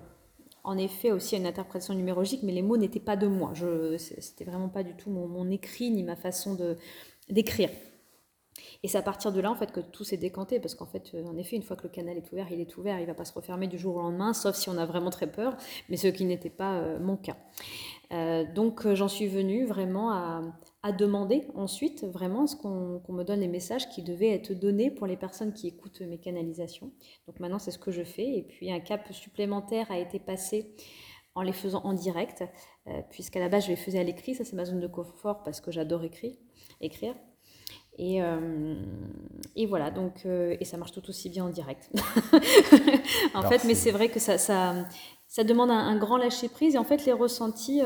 en 0.64 0.78
effet 0.78 1.12
aussi 1.12 1.36
à 1.36 1.38
une 1.38 1.46
interprétation 1.46 1.94
numérologique, 1.94 2.42
mais 2.42 2.52
les 2.52 2.64
mots 2.64 2.78
n'étaient 2.78 3.00
pas 3.00 3.16
de 3.16 3.28
moi. 3.28 3.54
C'était 3.98 4.46
vraiment 4.46 4.70
pas 4.70 4.82
du 4.82 4.96
tout 4.96 5.12
mon, 5.12 5.52
écrit 5.52 5.92
ni 5.92 6.02
ma 6.02 6.16
façon 6.16 6.58
d'écrire. 7.30 7.70
Et 8.84 8.88
c'est 8.88 8.98
à 8.98 9.02
partir 9.02 9.32
de 9.32 9.40
là, 9.40 9.52
en 9.52 9.56
fait, 9.56 9.72
que 9.72 9.80
tout 9.80 10.04
s'est 10.04 10.18
décanté, 10.18 10.60
parce 10.60 10.76
qu'en 10.76 10.86
fait, 10.86 11.16
en 11.26 11.38
effet, 11.38 11.56
une 11.56 11.64
fois 11.64 11.76
que 11.76 11.84
le 11.84 11.90
canal 11.90 12.18
est 12.18 12.32
ouvert, 12.32 12.48
il 12.52 12.60
est 12.60 12.78
ouvert, 12.78 13.00
il 13.00 13.06
va 13.06 13.14
pas 13.14 13.26
se 13.26 13.34
refermer 13.34 13.68
du 13.68 13.78
jour 13.78 13.96
au 13.96 14.02
lendemain, 14.02 14.34
sauf 14.34 14.56
si 14.56 14.70
on 14.70 14.78
a 14.78 14.86
vraiment 14.86 15.10
très 15.10 15.28
peur, 15.28 15.56
mais 15.90 15.98
ce 15.98 16.08
qui 16.08 16.26
n'était 16.26 16.50
pas 16.50 16.98
mon 17.00 17.18
cas. 17.18 17.38
donc 18.54 18.88
j'en 18.94 19.08
suis 19.08 19.28
venue 19.28 19.66
vraiment 19.66 20.12
à, 20.12 20.42
demander 21.00 21.48
ensuite 21.56 22.04
vraiment 22.04 22.46
ce 22.46 22.56
qu'on 22.56 23.02
me 23.10 23.24
donne 23.24 23.40
les 23.40 23.48
messages 23.48 23.90
qui 23.90 24.04
devaient 24.04 24.30
être 24.30 24.54
donnés 24.54 24.92
pour 24.92 25.08
les 25.08 25.18
personnes 25.18 25.52
qui 25.52 25.68
écoutent 25.68 26.02
mes 26.02 26.20
canalisations. 26.20 26.92
Donc 27.28 27.40
maintenant, 27.40 27.58
c'est 27.58 27.72
ce 27.72 27.80
que 27.80 27.92
je 27.92 28.04
fais. 28.04 28.38
Et 28.38 28.44
puis 28.44 28.72
un 28.72 28.80
cap 28.80 29.12
supplémentaire 29.12 29.90
a 29.90 29.98
été 29.98 30.20
passé 30.20 30.76
en 31.36 31.42
les 31.42 31.54
faisant 31.54 31.82
en 31.84 31.94
direct, 31.94 32.44
euh, 32.88 33.02
puisqu'à 33.10 33.40
la 33.40 33.50
base, 33.50 33.66
je 33.66 33.70
les 33.70 33.76
faisais 33.76 34.00
à 34.00 34.04
l'écrit. 34.04 34.36
Ça, 34.36 34.46
c'est 34.46 34.56
ma 34.56 34.66
zone 34.66 34.80
de 34.80 34.88
confort 34.88 35.44
parce 35.44 35.60
que 35.60 35.72
j'adore 35.72 36.04
écrire. 36.04 37.16
Et, 37.98 38.22
euh, 38.22 38.76
et, 39.56 39.66
voilà, 39.66 39.90
donc, 39.90 40.26
euh, 40.26 40.58
et 40.60 40.66
ça 40.66 40.78
marche 40.78 40.92
tout 40.92 41.08
aussi 41.10 41.30
bien 41.30 41.46
en 41.46 41.50
direct. 41.50 41.90
en 43.34 43.42
fait, 43.44 43.64
mais 43.64 43.76
c'est 43.76 43.92
vrai 43.92 44.10
que 44.10 44.20
ça, 44.20 44.38
ça, 44.38 44.86
ça 45.28 45.44
demande 45.44 45.72
un, 45.72 45.78
un, 45.78 45.98
grand 45.98 46.18
lâcher-prise. 46.18 46.76
Et 46.76 46.78
en 46.78 46.84
fait, 46.84 47.06
les 47.06 47.14
ressentis, 47.14 47.82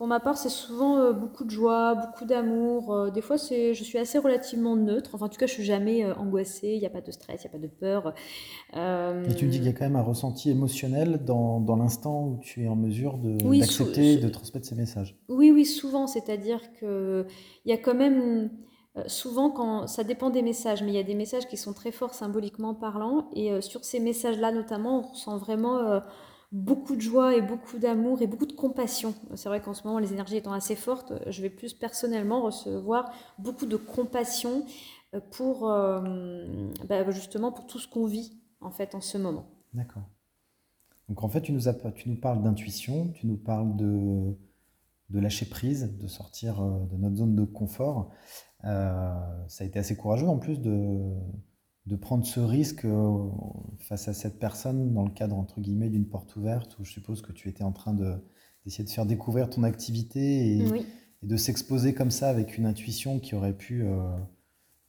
pour 0.00 0.06
ma 0.06 0.18
part, 0.18 0.38
c'est 0.38 0.48
souvent 0.48 0.96
euh, 0.96 1.12
beaucoup 1.12 1.44
de 1.44 1.50
joie, 1.50 1.94
beaucoup 1.94 2.24
d'amour. 2.24 2.90
Euh, 2.90 3.10
des 3.10 3.20
fois, 3.20 3.36
c'est, 3.36 3.74
je 3.74 3.84
suis 3.84 3.98
assez 3.98 4.16
relativement 4.16 4.74
neutre. 4.74 5.10
Enfin, 5.12 5.26
en 5.26 5.28
tout 5.28 5.36
cas, 5.36 5.46
je 5.46 5.52
suis 5.52 5.62
jamais 5.62 6.06
euh, 6.06 6.14
angoissée. 6.14 6.68
Il 6.68 6.78
n'y 6.78 6.86
a 6.86 6.90
pas 6.90 7.02
de 7.02 7.10
stress, 7.10 7.44
il 7.44 7.48
n'y 7.48 7.50
a 7.50 7.58
pas 7.58 7.66
de 7.66 7.70
peur. 7.70 8.14
Et 9.28 9.34
tu 9.34 9.46
dis 9.48 9.58
qu'il 9.58 9.66
y 9.66 9.68
a 9.68 9.74
quand 9.74 9.84
même 9.84 9.96
un 9.96 10.02
ressenti 10.02 10.48
émotionnel 10.48 11.22
dans, 11.26 11.60
dans 11.60 11.76
l'instant 11.76 12.28
où 12.28 12.38
tu 12.40 12.64
es 12.64 12.68
en 12.68 12.76
mesure 12.76 13.18
d'accepter 13.18 14.14
et 14.14 14.16
de 14.16 14.30
transmettre 14.30 14.66
ces 14.66 14.74
messages. 14.74 15.20
Oui, 15.28 15.50
oui, 15.50 15.66
souvent. 15.66 16.06
C'est-à-dire 16.06 16.62
qu'il 16.78 17.26
y 17.66 17.72
a 17.72 17.76
quand 17.76 17.94
même 17.94 18.48
souvent 19.06 19.50
quand 19.50 19.86
ça 19.86 20.02
dépend 20.02 20.30
des 20.30 20.40
messages, 20.40 20.82
mais 20.82 20.92
il 20.92 20.96
y 20.96 20.98
a 20.98 21.02
des 21.02 21.14
messages 21.14 21.46
qui 21.46 21.58
sont 21.58 21.74
très 21.74 21.92
forts 21.92 22.14
symboliquement 22.14 22.72
parlant. 22.72 23.28
Et 23.34 23.60
sur 23.60 23.84
ces 23.84 24.00
messages-là, 24.00 24.50
notamment, 24.50 25.00
on 25.00 25.02
ressent 25.02 25.36
vraiment 25.36 26.00
beaucoup 26.52 26.96
de 26.96 27.00
joie 27.00 27.36
et 27.36 27.42
beaucoup 27.42 27.78
d'amour 27.78 28.22
et 28.22 28.26
beaucoup 28.26 28.46
de 28.46 28.52
compassion. 28.52 29.14
C'est 29.34 29.48
vrai 29.48 29.60
qu'en 29.60 29.74
ce 29.74 29.86
moment, 29.86 29.98
les 29.98 30.12
énergies 30.12 30.36
étant 30.36 30.52
assez 30.52 30.74
fortes, 30.74 31.12
je 31.28 31.42
vais 31.42 31.50
plus 31.50 31.74
personnellement 31.74 32.42
recevoir 32.42 33.12
beaucoup 33.38 33.66
de 33.66 33.76
compassion 33.76 34.64
euh, 35.14 35.20
pour 35.30 35.70
euh, 35.70 36.70
bah, 36.88 37.08
justement 37.10 37.52
pour 37.52 37.66
tout 37.66 37.78
ce 37.78 37.88
qu'on 37.88 38.06
vit 38.06 38.40
en 38.60 38.70
fait 38.70 38.94
en 38.94 39.00
ce 39.00 39.18
moment. 39.18 39.46
D'accord. 39.74 40.02
Donc 41.08 41.22
en 41.22 41.28
fait, 41.28 41.40
tu 41.40 41.52
nous, 41.52 41.68
as, 41.68 41.74
tu 41.92 42.08
nous 42.08 42.16
parles 42.16 42.42
d'intuition, 42.42 43.08
tu 43.12 43.26
nous 43.26 43.36
parles 43.36 43.76
de, 43.76 44.36
de 45.10 45.20
lâcher 45.20 45.46
prise, 45.46 45.96
de 45.98 46.06
sortir 46.08 46.60
euh, 46.60 46.84
de 46.86 46.96
notre 46.96 47.16
zone 47.16 47.36
de 47.36 47.44
confort. 47.44 48.10
ça 48.62 49.16
a 49.60 49.64
été 49.64 49.78
assez 49.78 49.96
courageux 49.96 50.28
en 50.28 50.38
plus 50.38 50.60
de, 50.60 51.14
de 51.86 51.96
prendre 51.96 52.24
ce 52.24 52.40
risque 52.40 52.84
euh, 52.84 53.28
face 53.78 54.08
à 54.08 54.14
cette 54.14 54.38
personne 54.38 54.92
dans 54.92 55.04
le 55.04 55.10
cadre, 55.10 55.36
entre 55.36 55.60
guillemets, 55.60 55.88
d'une 55.88 56.06
porte 56.06 56.36
ouverte 56.36 56.78
où 56.78 56.84
je 56.84 56.92
suppose 56.92 57.22
que 57.22 57.32
tu 57.32 57.48
étais 57.48 57.64
en 57.64 57.72
train 57.72 57.94
d'essayer 57.94 58.84
de 58.84 58.90
faire 58.90 59.06
découvrir 59.06 59.50
ton 59.50 59.62
activité 59.62 60.58
et, 60.58 60.64
de 61.22 61.36
s'exposer 61.36 61.94
comme 61.94 62.10
ça 62.10 62.30
avec 62.30 62.56
une 62.56 62.64
intuition 62.64 63.20
qui 63.20 63.34
aurait 63.34 63.56
pu 63.56 63.82
euh, 63.82 64.00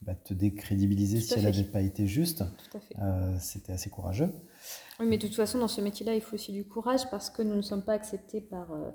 bah, 0.02 0.14
te 0.14 0.34
décrédibiliser 0.34 1.20
si 1.20 1.34
elle 1.34 1.44
n'avait 1.44 1.62
pas 1.62 1.82
été 1.82 2.06
juste. 2.06 2.42
Euh, 2.98 3.36
c'était 3.38 3.72
assez 3.72 3.90
courageux. 3.90 4.30
Oui, 4.98 5.06
mais 5.06 5.18
de 5.18 5.26
toute 5.26 5.36
façon, 5.36 5.58
dans 5.58 5.68
ce 5.68 5.80
métier-là, 5.80 6.14
il 6.14 6.20
faut 6.20 6.34
aussi 6.34 6.52
du 6.52 6.64
courage 6.64 7.08
parce 7.10 7.30
que 7.30 7.42
nous 7.42 7.54
ne 7.54 7.62
sommes 7.62 7.84
pas 7.84 7.92
acceptés 7.92 8.40
par 8.40 8.72
euh, 8.72 8.90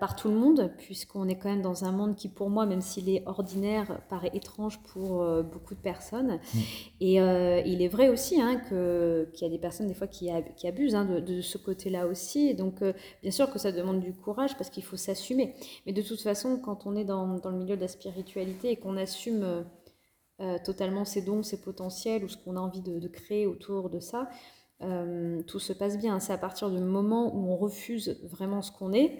par 0.00 0.16
tout 0.16 0.28
le 0.28 0.34
monde, 0.34 0.70
puisqu'on 0.76 1.28
est 1.28 1.36
quand 1.36 1.48
même 1.48 1.62
dans 1.62 1.86
un 1.86 1.92
monde 1.92 2.14
qui, 2.14 2.28
pour 2.28 2.50
moi, 2.50 2.66
même 2.66 2.82
s'il 2.82 3.08
est 3.08 3.22
ordinaire, 3.26 4.02
paraît 4.10 4.30
étrange 4.34 4.78
pour 4.82 5.22
euh, 5.22 5.42
beaucoup 5.42 5.74
de 5.74 5.80
personnes. 5.80 6.38
Mm. 6.54 6.58
Et 7.00 7.20
euh, 7.22 7.62
il 7.64 7.80
est 7.80 7.88
vrai 7.88 8.10
aussi 8.10 8.38
hein, 8.38 8.60
qu'il 8.68 9.40
y 9.40 9.46
a 9.46 9.48
des 9.48 9.58
personnes, 9.58 9.88
des 9.88 9.94
fois, 9.94 10.06
qui, 10.06 10.28
qui 10.56 10.66
abusent 10.68 10.94
hein, 10.94 11.06
de, 11.06 11.40
ce 11.40 11.56
côté-là 11.56 12.06
aussi. 12.06 12.48
Et 12.48 12.54
donc, 12.54 12.82
bien 13.22 13.30
sûr 13.30 13.50
que 13.50 13.58
ça 13.58 13.72
demande 13.72 14.00
du 14.00 14.12
courage, 14.12 14.58
parce 14.58 14.68
qu'il 14.68 14.84
faut 14.84 14.98
s'assumer. 14.98 15.54
Mais 15.86 15.92
de 15.92 16.02
toute 16.02 16.20
façon, 16.20 16.58
quand 16.58 16.84
on 16.84 16.94
est 16.94 17.04
dans, 17.04 17.38
dans, 17.38 17.50
le 17.50 17.56
milieu 17.56 17.76
de 17.76 17.80
la 17.80 17.88
spiritualité 17.88 18.72
et 18.72 18.76
qu'on 18.76 18.98
assume 18.98 19.64
totalement 20.64 21.04
ses 21.04 21.22
dons, 21.22 21.42
ses 21.42 21.60
potentiels, 21.60 22.24
ou 22.24 22.28
ce 22.28 22.36
qu'on 22.36 22.56
a 22.56 22.60
envie 22.60 22.82
de, 22.82 22.98
de, 22.98 23.08
créer 23.08 23.46
autour 23.46 23.88
de 23.88 24.00
ça, 24.00 24.28
tout 25.46 25.60
se 25.60 25.72
passe 25.72 25.96
bien. 25.96 26.20
C'est 26.20 26.32
à 26.32 26.38
partir 26.38 26.68
du 26.68 26.78
moment 26.78 27.34
où 27.34 27.50
on 27.50 27.56
refuse 27.56 28.18
vraiment 28.24 28.60
ce 28.60 28.72
qu'on 28.72 28.92
est, 28.92 29.18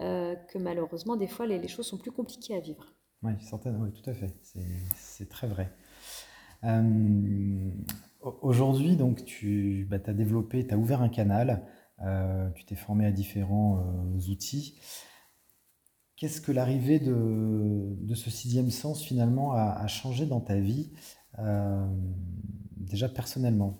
euh, 0.00 0.36
que 0.36 0.58
malheureusement, 0.58 1.16
des 1.16 1.26
fois, 1.26 1.46
les, 1.46 1.66
choses 1.68 1.86
sont 1.86 1.98
plus 1.98 2.12
compliquées 2.12 2.56
à 2.56 2.60
vivre. 2.60 2.86
Oui, 3.22 3.32
certainement, 3.40 3.84
oui, 3.84 3.92
tout 3.92 4.08
à 4.08 4.14
fait. 4.14 4.32
C'est 4.94 5.28
très 5.28 5.48
vrai. 5.48 5.72
Euh, 6.64 7.70
aujourd'hui, 8.42 8.96
donc, 8.96 9.24
tu 9.24 9.86
bah, 9.90 9.98
as 10.06 10.12
développé, 10.12 10.66
tu 10.66 10.74
as 10.74 10.78
ouvert 10.78 11.02
un 11.02 11.08
canal, 11.08 11.66
euh, 12.02 12.48
tu 12.50 12.64
t'es 12.64 12.76
formé 12.76 13.06
à 13.06 13.12
différents 13.12 13.82
outils. 14.28 14.78
Qu'est-ce 16.16 16.40
que 16.40 16.52
l'arrivée 16.52 17.00
de, 17.00 17.96
de, 18.00 18.14
ce 18.14 18.30
sixième 18.30 18.70
sens, 18.70 19.04
finalement, 19.04 19.52
a, 19.52 19.72
a 19.80 19.86
changé 19.88 20.26
dans 20.26 20.40
ta 20.40 20.58
vie, 20.58 20.92
déjà 22.76 23.08
personnellement? 23.08 23.78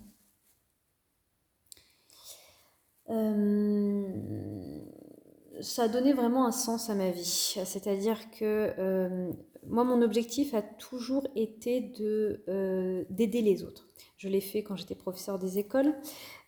Ça 5.60 5.84
a 5.84 5.88
donné 5.88 6.12
vraiment 6.12 6.46
un 6.46 6.52
sens 6.52 6.90
à 6.90 6.94
ma 6.94 7.10
vie. 7.10 7.24
C'est-à-dire 7.64 8.30
que 8.30 8.74
euh, 8.78 9.30
moi, 9.66 9.84
mon 9.84 10.02
objectif 10.02 10.54
a 10.54 10.62
toujours 10.62 11.26
été 11.34 11.80
de, 11.80 12.42
euh, 12.48 13.04
d'aider 13.10 13.42
les 13.42 13.64
autres. 13.64 13.88
Je 14.16 14.28
l'ai 14.28 14.40
fait 14.40 14.62
quand 14.62 14.76
j'étais 14.76 14.94
professeur 14.94 15.38
des 15.38 15.58
écoles, 15.58 15.94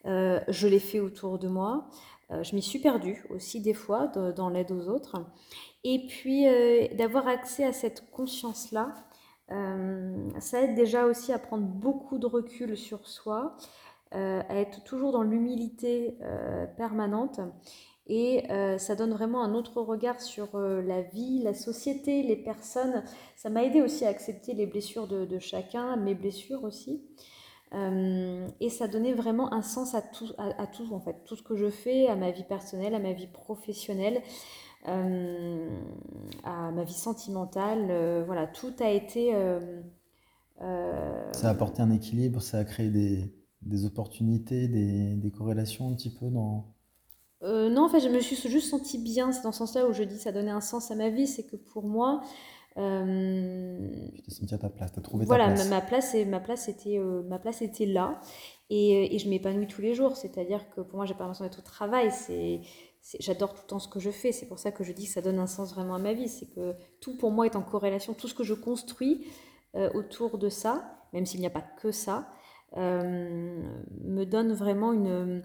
euh, 0.06 0.40
je 0.48 0.66
l'ai 0.66 0.80
fait 0.80 1.00
autour 1.00 1.38
de 1.38 1.48
moi. 1.48 1.88
je 2.42 2.54
m'y 2.54 2.62
suis 2.62 2.78
perdue 2.78 3.24
aussi 3.30 3.60
des 3.60 3.74
fois 3.74 4.06
dans 4.06 4.48
l'aide 4.50 4.70
aux 4.70 4.88
autres. 4.88 5.16
Et 5.82 6.06
puis 6.06 6.44
d'avoir 6.96 7.26
accès 7.26 7.64
à 7.64 7.72
cette 7.72 8.08
conscience-là, 8.12 8.94
ça 10.38 10.62
aide 10.62 10.76
déjà 10.76 11.06
aussi 11.06 11.32
à 11.32 11.40
prendre 11.40 11.64
beaucoup 11.64 12.18
de 12.18 12.26
recul 12.26 12.76
sur 12.76 13.08
soi, 13.08 13.56
à 14.12 14.54
être 14.54 14.84
toujours 14.84 15.10
dans 15.10 15.24
l'humilité 15.24 16.18
permanente 16.76 17.40
et 18.10 18.50
euh, 18.50 18.76
ça 18.76 18.96
donne 18.96 19.12
vraiment 19.12 19.40
un 19.44 19.54
autre 19.54 19.80
regard 19.80 20.20
sur 20.20 20.56
euh, 20.56 20.82
la 20.82 21.00
vie, 21.00 21.38
la 21.44 21.54
société, 21.54 22.24
les 22.24 22.34
personnes. 22.34 23.04
Ça 23.36 23.50
m'a 23.50 23.62
aidé 23.62 23.82
aussi 23.82 24.04
à 24.04 24.08
accepter 24.08 24.52
les 24.52 24.66
blessures 24.66 25.06
de, 25.06 25.38
chacun, 25.38 25.96
mes 25.96 26.16
blessures 26.16 26.64
aussi. 26.64 27.04
Euh, 27.72 28.48
et 28.58 28.68
ça 28.68 28.88
donnait 28.88 29.12
vraiment 29.12 29.54
un 29.54 29.62
sens 29.62 29.94
à 29.94 30.02
tout, 30.02 30.32
à, 30.38 30.66
tout, 30.66 30.92
en 30.92 30.98
fait, 30.98 31.22
tout 31.24 31.36
ce 31.36 31.44
que 31.44 31.54
je 31.54 31.70
fais, 31.70 32.08
à 32.08 32.16
ma 32.16 32.32
vie 32.32 32.42
personnelle, 32.42 32.96
à 32.96 32.98
ma 32.98 33.12
vie 33.12 33.28
professionnelle, 33.28 34.22
à 34.86 36.72
ma 36.72 36.82
vie 36.82 36.92
sentimentale. 36.92 38.24
voilà, 38.26 38.48
tout 38.48 38.74
a 38.80 38.90
été. 38.90 39.32
ça 40.58 41.46
a 41.46 41.50
apporté 41.50 41.80
un 41.80 41.92
équilibre, 41.92 42.42
ça 42.42 42.58
a 42.58 42.64
créé 42.64 42.90
des, 42.90 43.32
des 43.62 43.84
opportunités, 43.84 44.66
des, 44.66 45.14
des 45.14 45.30
corrélations 45.30 45.88
un 45.90 45.94
petit 45.94 46.10
peu 46.10 46.26
dans 46.26 46.74
euh, 47.42 47.70
non, 47.70 47.84
en 47.84 47.88
fait, 47.88 48.00
je 48.00 48.08
me 48.08 48.20
suis 48.20 48.36
juste 48.36 48.68
sentie 48.68 48.98
bien. 48.98 49.32
C'est 49.32 49.42
dans 49.42 49.52
ce 49.52 49.58
sens-là 49.58 49.86
où 49.86 49.92
je 49.92 50.02
dis 50.02 50.18
ça 50.18 50.32
donnait 50.32 50.50
un 50.50 50.60
sens 50.60 50.90
à 50.90 50.94
ma 50.94 51.08
vie. 51.08 51.26
C'est 51.26 51.44
que 51.44 51.56
pour 51.56 51.84
moi. 51.84 52.22
Euh, 52.76 53.78
tu 54.14 54.22
t'es 54.22 54.30
sentie 54.30 54.54
à 54.54 54.58
ta 54.58 54.68
place, 54.70 54.92
tu 54.92 55.00
as 55.00 55.02
trouvé 55.02 55.24
voilà, 55.24 55.48
ta 55.48 55.54
place. 55.54 55.68
Ma, 55.68 55.80
place, 55.80 56.14
ma, 56.26 56.40
place 56.40 56.68
était, 56.68 56.98
euh, 56.98 57.22
ma 57.22 57.38
place 57.38 57.62
était 57.62 57.86
là. 57.86 58.20
Et, 58.68 59.14
et 59.14 59.18
je 59.18 59.28
m'épanouis 59.28 59.66
tous 59.66 59.80
les 59.80 59.94
jours. 59.94 60.16
C'est-à-dire 60.16 60.68
que 60.70 60.80
pour 60.80 60.96
moi, 60.96 61.06
j'ai 61.06 61.14
pas 61.14 61.20
l'impression 61.20 61.44
d'être 61.44 61.58
au 61.58 61.62
travail. 61.62 62.10
C'est. 62.10 62.60
J'adore 63.18 63.54
tout 63.54 63.62
le 63.62 63.66
temps 63.66 63.78
ce 63.78 63.88
que 63.88 63.98
je 63.98 64.10
fais, 64.10 64.30
c'est 64.30 64.44
pour 64.44 64.58
ça 64.58 64.72
que 64.72 64.84
je 64.84 64.92
dis 64.92 65.06
que 65.06 65.12
ça 65.12 65.22
donne 65.22 65.38
un 65.38 65.46
sens 65.46 65.72
vraiment 65.72 65.94
à 65.94 65.98
ma 65.98 66.12
vie. 66.12 66.28
C'est 66.28 66.44
que 66.44 66.74
tout 67.00 67.16
pour 67.16 67.30
moi 67.30 67.46
est 67.46 67.56
en 67.56 67.62
corrélation, 67.62 68.12
tout 68.12 68.28
ce 68.28 68.34
que 68.34 68.44
je 68.44 68.52
construis 68.52 69.26
autour 69.94 70.36
de 70.36 70.50
ça, 70.50 71.00
même 71.14 71.24
s'il 71.24 71.40
n'y 71.40 71.46
a 71.46 71.50
pas 71.50 71.64
que 71.80 71.92
ça, 71.92 72.28
me 72.76 74.24
donne 74.24 74.52
vraiment 74.52 74.92
une, 74.92 75.42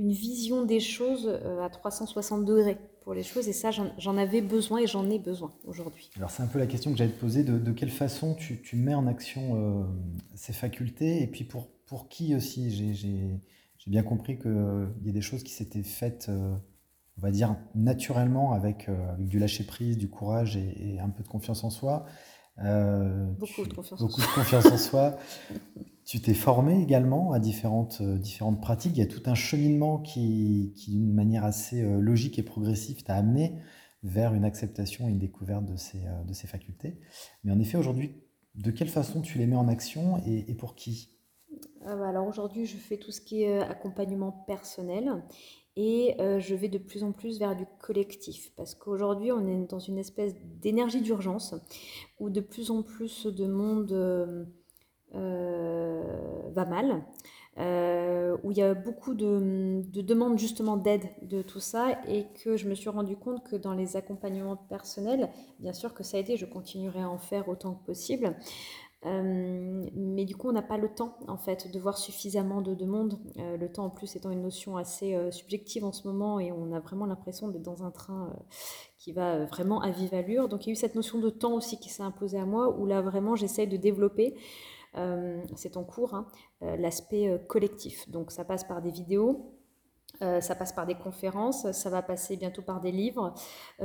une 0.00 0.12
vision 0.12 0.64
des 0.64 0.80
choses 0.80 1.28
euh, 1.28 1.62
à 1.62 1.68
360 1.68 2.46
degrés 2.46 2.78
pour 3.02 3.12
les 3.12 3.22
choses. 3.22 3.48
Et 3.48 3.52
ça, 3.52 3.70
j'en 3.70 4.16
avais 4.16 4.40
besoin 4.40 4.80
et 4.80 4.86
j'en 4.86 5.08
ai 5.10 5.18
besoin 5.18 5.52
aujourd'hui. 5.66 6.10
Alors 6.16 6.30
c'est 6.30 6.42
un 6.42 6.46
peu 6.46 6.58
la 6.58 6.66
question 6.66 6.90
que 6.90 6.96
j'allais 6.96 7.12
te 7.12 7.20
poser, 7.20 7.44
de, 7.44 7.72
quelle 7.72 7.90
façon 7.90 8.34
tu, 8.34 8.62
tu, 8.62 8.76
mets 8.76 8.94
en 8.94 9.06
action 9.06 9.56
euh, 9.56 9.84
ces 10.34 10.54
facultés? 10.54 11.22
Et 11.22 11.26
puis 11.26 11.44
pour, 11.44 11.68
pour 11.86 12.08
qui 12.08 12.34
aussi? 12.34 12.70
J'ai 12.70 13.90
bien 13.90 14.02
compris 14.02 14.38
qu'il 14.38 14.88
y 15.04 15.10
a 15.10 15.12
des 15.12 15.20
choses 15.20 15.42
qui 15.42 15.52
s'étaient 15.52 15.82
faites, 15.82 16.28
euh, 16.30 16.54
on 17.18 17.20
va 17.20 17.30
dire, 17.30 17.56
naturellement 17.74 18.52
avec, 18.52 18.88
avec 18.88 19.28
du 19.28 19.38
lâcher-prise, 19.38 19.98
du 19.98 20.08
courage 20.08 20.56
et, 20.56 20.98
un 20.98 21.10
peu 21.10 21.22
de 21.22 21.28
confiance 21.28 21.62
en 21.62 21.70
soi. 21.70 22.06
Beaucoup 22.58 23.64
de 23.64 23.74
confiance 23.74 24.00
beaucoup 24.00 24.20
de 24.20 24.34
confiance 24.34 24.66
en 24.66 24.76
soi. 24.76 25.16
Tu 26.04 26.20
t'es 26.20 26.34
formé 26.34 26.82
également 26.82 27.32
à 27.32 27.38
différentes, 27.38 27.98
euh, 28.00 28.18
différentes 28.18 28.60
pratiques. 28.60 28.96
Il 28.96 28.98
y 28.98 29.02
a 29.02 29.06
tout 29.06 29.22
un 29.26 29.36
cheminement 29.36 29.98
qui, 29.98 30.72
qui 30.76 30.90
d'une 30.90 31.14
manière 31.14 31.44
assez 31.44 31.82
euh, 31.82 32.00
logique 32.00 32.38
et 32.38 32.42
progressive, 32.42 33.04
t'a 33.04 33.14
amené 33.14 33.54
vers 34.02 34.34
une 34.34 34.44
acceptation 34.44 35.06
et 35.06 35.12
une 35.12 35.18
découverte 35.18 35.64
de 35.66 35.76
ces, 35.76 36.02
de 36.26 36.32
ces 36.32 36.46
facultés. 36.46 36.98
Mais 37.44 37.52
en 37.52 37.60
effet, 37.60 37.76
aujourd'hui, 37.76 38.16
de 38.54 38.70
quelle 38.70 38.88
façon 38.88 39.20
tu 39.20 39.38
les 39.38 39.46
mets 39.46 39.56
en 39.56 39.68
action 39.68 40.20
et, 40.26 40.54
pour 40.54 40.74
qui? 40.74 41.10
Alors 41.84 42.26
aujourd'hui, 42.26 42.66
je 42.66 42.76
fais 42.76 42.96
tout 42.96 43.12
ce 43.12 43.20
qui 43.20 43.42
est 43.42 43.60
accompagnement 43.60 44.32
personnel 44.32 45.22
et 45.80 46.16
je 46.40 46.54
vais 46.54 46.68
de 46.68 46.78
plus 46.78 47.02
en 47.04 47.12
plus 47.12 47.38
vers 47.38 47.56
du 47.56 47.64
collectif. 47.80 48.52
Parce 48.56 48.74
qu'aujourd'hui, 48.74 49.32
on 49.32 49.46
est 49.46 49.70
dans 49.70 49.78
une 49.78 49.98
espèce 49.98 50.34
d'énergie 50.60 51.00
d'urgence 51.00 51.54
où 52.18 52.28
de 52.28 52.40
plus 52.40 52.70
en 52.70 52.82
plus 52.82 53.26
de 53.26 53.46
monde 53.46 54.46
va 55.12 56.64
mal. 56.66 57.02
Euh, 57.58 58.36
où 58.42 58.52
il 58.52 58.58
y 58.58 58.62
a 58.62 58.74
beaucoup 58.74 59.12
de, 59.12 59.82
demandes 59.92 60.38
justement 60.38 60.76
d'aide 60.76 61.08
de 61.22 61.42
tout 61.42 61.60
ça. 61.60 61.98
Et 62.08 62.26
que 62.42 62.56
je 62.56 62.68
me 62.68 62.74
suis 62.74 62.88
rendu 62.88 63.16
compte 63.16 63.44
que 63.44 63.56
dans 63.56 63.74
les 63.74 63.96
accompagnements 63.96 64.56
personnels, 64.56 65.28
bien 65.58 65.72
sûr 65.72 65.92
que 65.92 66.02
ça 66.02 66.16
a 66.16 66.20
aidé, 66.20 66.36
je 66.36 66.46
continuerai 66.46 67.00
à 67.00 67.08
en 67.08 67.18
faire 67.18 67.48
autant 67.48 67.74
que 67.74 67.84
possible. 67.84 68.36
Euh, 69.06 69.86
mais 69.94 70.26
du 70.26 70.36
coup, 70.36 70.48
on 70.48 70.52
n'a 70.52 70.62
pas 70.62 70.76
le 70.76 70.88
temps 70.88 71.16
en 71.26 71.38
fait 71.38 71.72
de 71.72 71.78
voir 71.78 71.96
suffisamment 71.96 72.60
de 72.60 72.74
demandes. 72.74 73.18
Euh, 73.38 73.56
le 73.56 73.72
temps 73.72 73.86
en 73.86 73.90
plus 73.90 74.14
étant 74.16 74.30
une 74.30 74.42
notion 74.42 74.76
assez 74.76 75.16
subjective 75.30 75.84
en 75.84 75.92
ce 75.92 76.06
moment 76.06 76.38
et 76.38 76.52
on 76.52 76.72
a 76.72 76.80
vraiment 76.80 77.06
l'impression 77.06 77.48
d'être 77.48 77.62
dans 77.62 77.82
un 77.82 77.90
train 77.90 78.32
qui 78.98 79.12
va 79.12 79.44
vraiment 79.46 79.80
à 79.80 79.90
vive 79.90 80.14
allure. 80.14 80.48
Donc 80.48 80.66
il 80.66 80.68
y 80.68 80.70
a 80.70 80.74
eu 80.74 80.76
cette 80.76 80.94
notion 80.94 81.18
de 81.18 81.30
temps 81.30 81.54
aussi 81.54 81.78
qui 81.78 81.88
s'est 81.88 82.02
imposée 82.02 82.38
à 82.38 82.44
moi 82.44 82.78
où 82.78 82.86
là 82.86 83.00
vraiment 83.00 83.36
j'essaye 83.36 83.66
de 83.66 83.76
développer 83.76 84.36
euh, 84.96 85.40
c'est 85.56 85.76
en 85.76 85.84
cours, 85.84 86.14
hein, 86.14 86.26
euh, 86.62 86.76
l'aspect 86.76 87.28
euh, 87.28 87.38
collectif. 87.38 88.08
Donc 88.10 88.32
ça 88.32 88.44
passe 88.44 88.64
par 88.64 88.82
des 88.82 88.90
vidéos, 88.90 89.52
ça 90.20 90.54
passe 90.54 90.72
par 90.72 90.86
des 90.86 90.94
conférences, 90.94 91.70
ça 91.72 91.90
va 91.90 92.02
passer 92.02 92.36
bientôt 92.36 92.62
par 92.62 92.80
des 92.80 92.92
livres, 92.92 93.34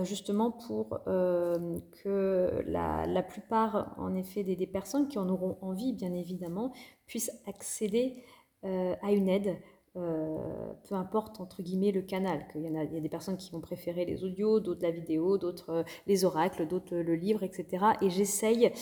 justement 0.01 0.51
pour 0.51 0.99
que 1.05 2.63
la, 2.67 3.23
plupart, 3.23 3.95
en 3.97 4.13
effet, 4.15 4.43
des, 4.43 4.67
personnes 4.67 5.07
qui 5.07 5.17
en 5.17 5.29
auront 5.29 5.57
envie, 5.61 5.93
bien 5.93 6.13
évidemment, 6.13 6.73
puissent 7.07 7.31
accéder 7.47 8.23
à 8.63 9.11
une 9.11 9.29
aide 9.29 9.55
euh, 9.97 10.73
peu 10.89 10.95
importe 10.95 11.39
entre 11.39 11.63
guillemets 11.63 11.93
le 11.93 12.01
canal, 12.01 12.45
qu'il 12.51 12.63
y, 12.63 12.69
en 12.69 12.75
a, 12.75 12.83
il 12.83 12.93
y 12.93 12.97
a 12.97 12.99
des 12.99 13.07
personnes 13.07 13.37
qui 13.37 13.49
vont 13.51 13.61
préférer 13.61 14.03
les 14.03 14.25
audios, 14.25 14.59
d'autres 14.59 14.83
la 14.83 14.91
vidéo, 14.91 15.37
d'autres 15.37 15.69
euh, 15.69 15.83
les 16.05 16.25
oracles, 16.25 16.67
d'autres 16.67 16.97
le 16.97 17.15
livre, 17.15 17.43
etc. 17.43 17.85
Et 18.01 18.09
j'essaye 18.09 18.73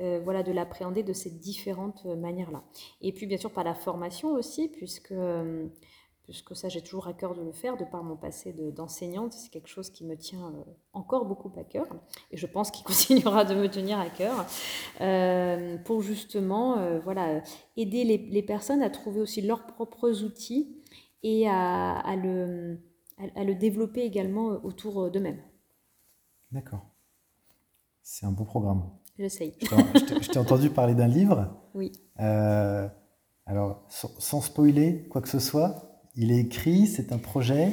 euh, 0.00 0.20
voilà, 0.24 0.42
de 0.42 0.50
l'appréhender 0.50 1.02
de 1.02 1.12
ces 1.12 1.28
différentes 1.28 2.06
manières-là. 2.06 2.64
Et 3.02 3.12
puis 3.12 3.26
bien 3.26 3.36
sûr 3.36 3.50
par 3.50 3.64
la 3.64 3.74
formation 3.74 4.30
aussi, 4.30 4.68
puisque 4.68 5.12
puisque 6.24 6.54
ça 6.54 6.68
j'ai 6.68 6.80
toujours 6.80 7.08
à 7.08 7.12
cœur 7.12 7.34
de 7.34 7.42
le 7.42 7.52
faire 7.52 7.76
de 7.76 7.84
par 7.84 8.02
mon 8.04 8.16
passé 8.16 8.52
d'enseignante, 8.52 9.32
c'est 9.32 9.50
quelque 9.50 9.68
chose 9.68 9.90
qui 9.90 10.04
me 10.04 10.16
tient 10.16 10.46
euh, 10.48 10.72
encore 10.92 11.24
beaucoup 11.24 11.52
à 11.58 11.64
cœur 11.64 11.86
et 12.30 12.36
je 12.36 12.46
pense 12.46 12.70
qu'il 12.70 12.84
continuera 12.86 13.44
de 13.44 13.54
me 13.54 13.68
tenir 13.68 13.98
à 13.98 14.08
cœur 14.08 14.46
euh, 15.00 15.76
pour 15.78 16.02
justement 16.02 16.78
euh, 16.78 17.00
voilà, 17.00 17.42
aider 17.76 18.04
les, 18.04 18.42
personnes 18.42 18.82
à 18.82 18.90
trouver 18.90 19.20
aussi 19.20 19.40
leurs 19.40 19.66
propres 19.66 20.24
outils 20.24 20.76
et 21.22 21.48
à, 21.48 22.16
le, 22.16 22.78
à, 23.36 23.44
le 23.44 23.54
développer 23.54 24.02
également 24.02 24.46
autour 24.64 25.10
d'eux-mêmes. 25.10 25.40
D'accord. 26.50 26.84
C'est 28.02 28.26
un 28.26 28.32
beau 28.32 28.44
programme. 28.44 28.90
J'essaye. 29.16 29.54
Je 29.60 30.28
t'ai 30.28 30.38
entendu 30.40 30.70
parler 30.70 30.94
d'un 30.94 31.06
livre. 31.06 31.54
Oui. 31.74 31.92
alors, 32.16 33.86
sans 33.88 34.40
spoiler 34.40 35.06
quoi 35.08 35.20
que 35.20 35.28
ce 35.28 35.38
soit, 35.38 35.91
il 36.16 36.32
est 36.32 36.40
écrit, 36.40 36.86
c'est 36.86 37.12
un 37.12 37.18
projet 37.18 37.72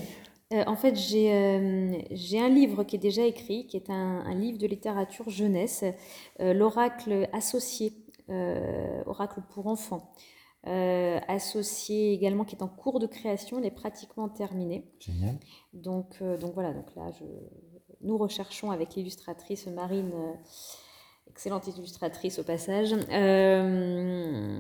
euh, 0.53 0.63
En 0.65 0.75
fait, 0.75 0.93
euh, 0.93 1.98
j'ai 2.12 2.39
un 2.39 2.50
livre 2.50 2.83
qui 2.83 2.96
est 2.96 3.00
déjà 3.00 3.25
écrit, 3.25 3.68
qui 3.68 3.77
est 3.77 3.90
un, 3.90 4.33
livre 4.33 4.57
de 4.57 4.68
littérature 4.68 5.29
jeunesse, 5.29 5.83
euh, 6.40 6.53
l'oracle 6.53 7.27
associé, 7.33 7.94
oracle 9.07 9.42
pour 9.50 9.66
enfants. 9.68 10.14
associé 10.64 12.14
également 12.14 12.46
qui 12.46 12.55
est 12.55 12.61
en 12.61 12.68
cours 12.68 13.00
de 13.00 13.07
création, 13.07 13.59
il 13.59 13.66
est 13.66 13.72
pratiquement 13.72 14.29
terminé. 14.29 14.85
Génial. 15.00 15.35
Donc, 15.74 16.22
donc 16.40 16.53
voilà, 16.53 16.74
donc 16.74 16.96
là, 16.96 17.09
je, 17.20 17.25
nous 18.01 18.18
recherchons 18.18 18.70
avec 18.70 18.96
l'illustratrice 18.96 19.66
Marine 19.66 20.11
excellente 21.29 21.68
illustratrice 21.68 22.39
au 22.39 22.44
passage, 22.44 22.94
euh, 23.11 24.59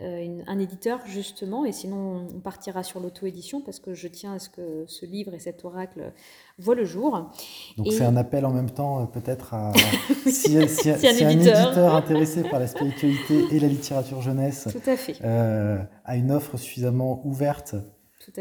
euh, 0.00 0.42
un 0.46 0.58
éditeur 0.58 1.00
justement, 1.06 1.64
et 1.64 1.72
sinon 1.72 2.26
on 2.34 2.40
partira 2.40 2.82
sur 2.82 3.00
l'auto-édition 3.00 3.60
parce 3.60 3.78
que 3.78 3.94
je 3.94 4.08
tiens 4.08 4.34
à 4.34 4.38
ce 4.38 4.48
que 4.48 4.84
ce 4.86 5.06
livre 5.06 5.34
et 5.34 5.38
cet 5.38 5.64
oracle 5.64 6.12
voient 6.58 6.74
le 6.74 6.84
jour. 6.84 7.30
Donc 7.76 7.92
c'est 7.92 8.04
un 8.04 8.16
appel 8.16 8.44
en 8.46 8.52
même 8.52 8.70
temps 8.70 9.02
euh, 9.02 9.06
peut-être 9.06 9.54
à 9.54 9.72
si, 10.26 10.56
un, 10.58 10.62
éditeur. 11.30 11.94
intéressé 11.94 12.42
par 12.42 12.58
la 12.58 12.66
spiritualité 12.66 13.44
et 13.52 13.60
la 13.60 13.68
littérature 13.68 14.20
jeunesse 14.22 14.68
Tout 14.72 14.90
à, 14.90 14.96
fait. 14.96 15.22
a 15.24 16.16
une 16.16 16.32
offre 16.32 16.56
suffisamment 16.56 17.20
ouverte 17.24 17.76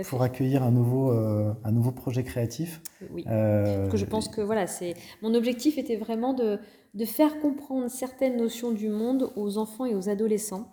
pour 0.08 0.22
accueillir 0.22 0.64
un 0.64 0.72
nouveau, 0.72 1.12
un 1.12 1.72
nouveau 1.72 1.92
projet 1.92 2.24
créatif. 2.24 2.82
Oui. 3.12 3.24
Parce 3.24 3.90
que 3.90 3.98
je 3.98 4.06
pense 4.06 4.28
que 4.28 4.42
voilà, 4.42 4.68
c'est 4.68 4.96
mon 5.22 5.34
objectif 5.34 5.78
était 5.78 5.98
vraiment 5.98 6.34
de 6.34 6.60
de 6.96 7.06
faire 7.06 7.40
comprendre 7.40 7.90
certaines 7.90 8.38
notions 8.38 8.72
du 8.72 8.90
monde 8.90 9.32
aux 9.36 9.58
enfants 9.58 9.86
et 9.86 9.94
aux 9.94 10.10
adolescents. 10.10 10.72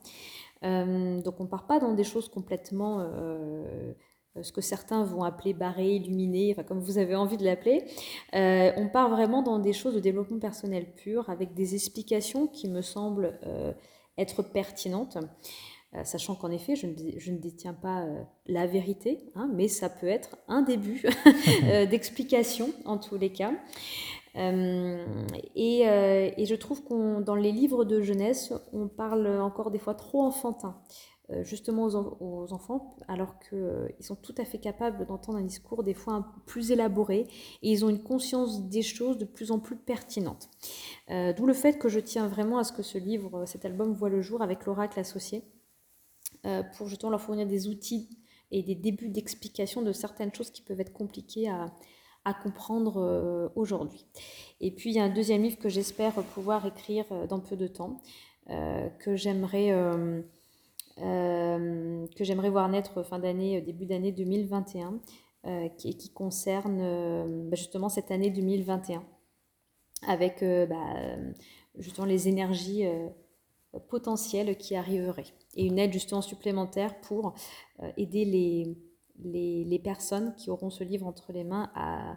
Euh, 0.65 1.21
donc 1.21 1.41
on 1.41 1.45
ne 1.45 1.49
part 1.49 1.67
pas 1.67 1.81
dans 1.81 1.93
des 1.93 2.05
choses 2.05 2.29
complètement, 2.29 3.01
euh, 3.01 3.93
ce 4.41 4.53
que 4.53 4.61
certains 4.61 5.03
vont 5.03 5.25
appeler 5.25 5.53
barrées, 5.53 5.97
illuminées, 5.97 6.53
enfin, 6.53 6.63
comme 6.63 6.79
vous 6.79 6.99
avez 6.99 7.17
envie 7.17 7.37
de 7.37 7.45
l'appeler. 7.45 7.85
Euh, 8.35 8.71
on 8.77 8.89
part 8.89 9.11
vraiment 9.11 9.43
dans 9.43 9.59
des 9.59 9.73
choses 9.73 9.95
de 9.95 10.01
développement 10.01 10.39
personnel 10.39 10.95
pur, 10.95 11.29
avec 11.29 11.55
des 11.55 11.75
explications 11.75 12.47
qui 12.47 12.69
me 12.69 12.83
semblent 12.83 13.39
être 14.17 14.43
pertinentes. 14.43 15.19
Sachant 16.05 16.35
qu'en 16.35 16.51
effet, 16.51 16.75
je 16.75 16.87
ne, 16.87 17.39
détiens 17.39 17.75
pas 17.75 18.07
la 18.47 18.67
vérité, 18.67 19.31
hein, 19.35 19.51
mais 19.53 19.69
ça 19.69 19.89
peut 19.91 20.09
être 20.09 20.37
un 20.49 20.63
début 20.63 21.03
d'explication 21.91 22.71
en 22.85 22.99
tous 22.99 23.19
les 23.19 23.31
cas. 23.31 23.53
Euh, 24.37 25.05
et, 25.55 25.89
euh, 25.89 26.31
je 26.39 26.55
trouve 26.55 26.83
qu'on 26.83 27.21
dans 27.21 27.35
les 27.35 27.53
livres 27.53 27.85
de 27.85 28.01
jeunesse, 28.01 28.53
on 28.73 28.89
parle 28.89 29.27
encore 29.41 29.71
des 29.71 29.79
fois 29.79 29.95
trop 29.95 30.23
enfantin, 30.23 30.81
euh, 31.31 31.45
justement 31.45 31.87
aux, 31.87 32.53
enfants, 32.53 32.97
alors 33.09 33.39
qu'ils 33.39 34.05
sont 34.05 34.17
tout 34.17 34.35
à 34.39 34.45
fait 34.45 34.59
capables 34.59 35.07
d'entendre 35.07 35.39
un 35.39 35.43
discours 35.45 35.83
des 35.83 35.95
fois 35.95 36.27
plus 36.47 36.71
élaboré 36.71 37.27
et 37.63 37.71
ils 37.71 37.85
ont 37.85 37.91
une 37.91 38.03
conscience 38.03 38.69
des 38.69 38.83
choses 38.83 39.19
de 39.19 39.25
plus 39.25 39.51
en 39.51 39.59
plus 39.59 39.77
pertinente. 39.77 40.49
D'où 41.09 41.47
le 41.47 41.53
fait 41.53 41.79
que 41.79 41.89
je 41.89 42.01
tiens 42.01 42.27
vraiment 42.27 42.57
à 42.57 42.65
ce 42.65 42.73
que 42.73 42.83
ce 42.83 42.97
livre, 42.97 43.45
cet 43.45 43.67
album 43.67 43.93
voit 43.93 44.09
le 44.09 44.23
jour 44.23 44.41
avec 44.41 44.65
l'oracle 44.65 44.99
associé, 44.99 45.45
pour 46.77 46.89
justement 46.89 47.11
leur 47.11 47.21
fournir 47.21 47.47
des 47.47 47.69
outils 47.69 48.09
et 48.53 48.63
des 48.63 48.75
débuts 48.75 49.09
d'explication 49.09 49.83
de 49.83 49.93
certaines 49.93 50.33
choses 50.33 50.51
qui 50.51 50.63
peuvent 50.63 50.81
être 50.81 50.93
compliquées 50.93 51.49
à, 51.49 51.73
comprendre 52.45 52.99
euh, 52.99 53.49
aujourd'hui. 53.57 54.07
Et 54.61 54.71
puis 54.71 54.91
il 54.91 54.93
y 54.95 55.01
a 55.01 55.05
un 55.05 55.13
deuxième 55.13 55.43
livre 55.43 55.59
que 55.59 55.69
j'espère 55.69 56.15
pouvoir 56.23 56.65
écrire 56.67 57.05
euh, 57.11 57.27
dans 57.27 57.41
peu 57.41 57.57
de 57.57 57.67
temps, 57.67 58.01
euh, 58.49 58.89
que 59.01 59.17
j'aimerais 59.17 59.71
que 60.99 62.23
j'aimerais 62.25 62.51
voir 62.51 62.69
naître 62.69 63.03
fin 63.03 63.19
d'année, 63.19 63.61
début 63.61 63.87
d'année 63.87 64.13
2021, 64.13 65.01
qui, 65.77 65.97
qui, 65.97 66.13
concerne 66.13 67.49
bah, 67.49 67.57
justement 67.57 67.89
cette 67.89 68.13
année 68.13 68.31
2021, 68.31 69.03
avec 70.07 70.45
bah, 70.45 71.17
justement 71.79 72.07
les 72.07 72.29
énergies 72.29 72.85
potentielles 73.89 74.57
qui 74.59 74.77
arriveraient 74.77 75.33
et 75.55 75.67
une 75.67 75.79
aide 75.79 75.93
justement 75.93 76.23
supplémentaire 76.23 77.01
pour 77.01 77.35
aider 77.97 78.25
les 78.25 78.77
les, 79.25 79.81
personnes 79.83 80.35
qui 80.37 80.51
auront 80.51 80.71
ce 80.71 80.85
livre 80.85 81.07
entre 81.07 81.33
les 81.33 81.45
mains 81.45 81.71
à, 81.75 82.17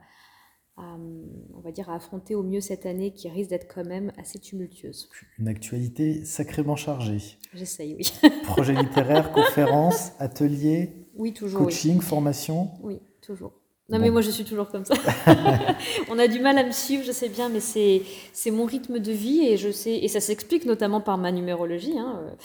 on 0.77 1.59
va 1.61 1.71
dire, 1.71 1.89
à 1.89 1.95
affronter 1.95 2.35
au 2.35 2.43
mieux 2.43 2.61
cette 2.61 2.85
année 2.85 3.11
qui 3.13 3.29
risque 3.29 3.49
d'être 3.49 3.73
quand 3.73 3.85
même 3.85 4.11
assez 4.17 4.39
tumultueuse. 4.39 5.09
Une 5.39 5.47
actualité 5.47 6.25
sacrément 6.25 6.75
chargée. 6.75 7.37
J'essaye, 7.53 7.95
oui. 7.95 8.11
Projet 8.43 8.73
littéraire, 8.73 9.31
conférences, 9.31 10.11
ateliers, 10.19 11.07
oui, 11.15 11.33
toujours, 11.33 11.63
coaching, 11.63 12.01
formation. 12.01 12.71
Oui, 12.81 12.99
toujours. 13.21 13.53
Non, 13.87 13.99
mais 13.99 14.09
moi, 14.09 14.21
je 14.21 14.31
suis 14.31 14.43
toujours 14.43 14.67
comme 14.69 14.83
ça. 14.83 14.95
on 16.09 16.17
a 16.17 16.27
du 16.27 16.39
mal 16.39 16.57
à 16.57 16.63
me 16.63 16.71
suivre, 16.71 17.03
je 17.03 17.11
sais 17.11 17.29
bien, 17.29 17.49
mais 17.49 17.59
c'est, 17.59 18.01
c'est 18.33 18.49
mon 18.49 18.65
rythme 18.65 18.97
de 18.97 19.11
vie 19.11 19.45
et 19.45 19.57
je 19.57 19.69
sais, 19.69 19.95
et 19.95 20.07
ça 20.07 20.19
s'explique 20.19 20.65
notamment 20.65 21.01
par 21.01 21.19
ma 21.19 21.31
numérologie. 21.31 21.99
Hein. 21.99 22.35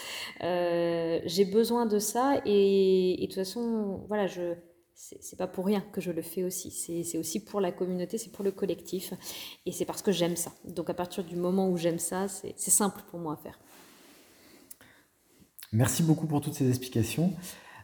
Euh, 0.43 1.19
j'ai 1.25 1.47
besoin 1.47 1.87
de 1.87 1.99
ça 1.99 2.43
et, 2.45 3.17
de 3.19 3.25
toute 3.25 3.37
façon, 3.37 4.05
voilà, 4.09 4.27
je, 4.27 4.53
c'est, 4.95 5.39
pas 5.39 5.47
pour 5.47 5.65
rien 5.65 5.83
que 5.93 6.03
je 6.03 6.13
le 6.13 6.21
fais 6.21 6.43
aussi. 6.43 6.71
C'est, 6.71 7.05
c'est 7.05 7.17
aussi 7.17 7.43
pour 7.43 7.63
la 7.63 7.73
communauté, 7.73 8.19
c'est 8.19 8.33
pour 8.33 8.45
le 8.45 8.51
collectif 8.51 9.15
et 9.65 9.73
c'est 9.73 9.87
parce 9.87 10.03
que 10.03 10.13
j'aime 10.13 10.37
ça. 10.37 10.53
Donc, 10.67 10.91
à 10.91 10.95
partir 10.95 11.25
du 11.25 11.37
moment 11.37 11.71
où 11.71 11.79
j'aime 11.79 11.99
ça, 11.99 12.29
c'est, 12.29 12.53
c'est 12.59 12.71
simple 12.71 13.01
pour 13.11 13.19
moi 13.19 13.33
à 13.33 13.37
faire. 13.37 13.59
Merci 15.73 16.03
beaucoup 16.03 16.27
pour 16.27 16.43
toutes 16.43 16.55
ces 16.55 16.69
explications. 16.69 17.33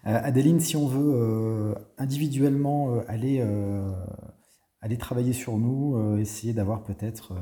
Euh, 0.07 0.21
Adeline, 0.23 0.61
si 0.61 0.77
on 0.77 0.87
veut 0.87 1.15
euh, 1.15 1.75
individuellement 1.99 2.95
euh, 2.95 3.01
aller, 3.09 4.97
travailler 4.99 5.33
sur 5.33 5.59
nous, 5.59 6.19
essayer 6.19 6.53
d'avoir 6.53 6.85
peut-être 6.85 7.35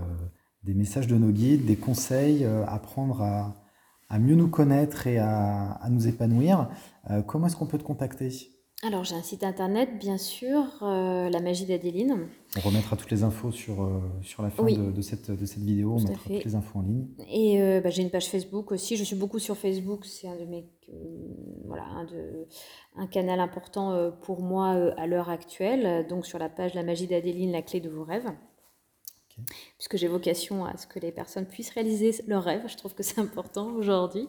des 0.62 0.74
messages 0.74 1.06
de 1.06 1.16
nos 1.16 1.30
guides, 1.30 1.66
des 1.66 1.76
conseils, 1.76 2.44
apprendre 2.66 3.20
à, 3.22 3.54
à 4.08 4.18
mieux 4.18 4.34
nous 4.34 4.48
connaître 4.48 5.06
et 5.06 5.18
à, 5.18 5.72
à 5.72 5.90
nous 5.90 6.08
épanouir. 6.08 6.70
Comment 7.26 7.46
est-ce 7.46 7.56
qu'on 7.56 7.66
peut 7.66 7.76
te 7.76 7.84
contacter? 7.84 8.30
Alors, 8.82 9.04
j'ai 9.04 9.14
un 9.14 9.22
site 9.22 9.44
internet, 9.44 9.98
bien 9.98 10.18
sûr, 10.18 10.62
euh, 10.82 11.30
La 11.30 11.40
Magie 11.40 11.64
d'Adéline. 11.64 12.26
On 12.58 12.60
remettra 12.60 12.96
toutes 12.96 13.10
les 13.10 13.22
infos 13.22 13.50
sur, 13.50 13.82
euh, 13.82 14.00
sur 14.20 14.42
la 14.42 14.50
fin 14.50 14.62
Oui. 14.62 14.76
de, 14.76 14.90
de 14.90 15.00
cette, 15.00 15.30
de 15.30 15.46
cette 15.46 15.62
vidéo, 15.62 15.92
on 15.94 15.98
Tout 16.00 16.06
à 16.06 16.10
mettra 16.10 16.24
fait. 16.28 16.34
toutes 16.34 16.44
les 16.44 16.54
infos 16.54 16.78
en 16.80 16.82
ligne. 16.82 17.06
Et 17.30 17.62
euh, 17.62 17.80
bah, 17.80 17.88
j'ai 17.88 18.02
une 18.02 18.10
page 18.10 18.26
Facebook 18.28 18.72
aussi. 18.72 18.96
Je 18.96 19.04
suis 19.04 19.16
beaucoup 19.16 19.38
sur 19.38 19.56
Facebook. 19.56 20.04
C'est 20.04 20.28
un 20.28 20.36
de 20.36 20.44
mes, 20.44 20.66
voilà, 21.64 21.84
un, 21.84 22.04
de, 22.04 22.46
un 22.96 23.06
canal 23.06 23.40
important 23.40 24.12
pour 24.20 24.42
moi 24.42 24.68
à 24.98 25.06
l'heure 25.06 25.30
actuelle. 25.30 26.06
Donc 26.08 26.26
sur 26.26 26.38
la 26.38 26.50
page 26.50 26.74
La 26.74 26.82
Magie 26.82 27.06
d'Adéline, 27.06 27.52
la 27.52 27.62
clé 27.62 27.80
de 27.80 27.88
vos 27.88 28.04
rêves. 28.04 28.28
Puisque 29.78 29.96
j'ai 29.96 30.08
vocation 30.08 30.64
à 30.64 30.76
ce 30.76 30.86
que 30.86 30.98
les 30.98 31.12
personnes 31.12 31.46
puissent 31.46 31.70
réaliser 31.70 32.14
leurs 32.26 32.44
rêves. 32.44 32.64
Je 32.68 32.76
trouve 32.76 32.94
que 32.94 33.02
c'est 33.02 33.20
important 33.20 33.72
aujourd'hui. 33.74 34.28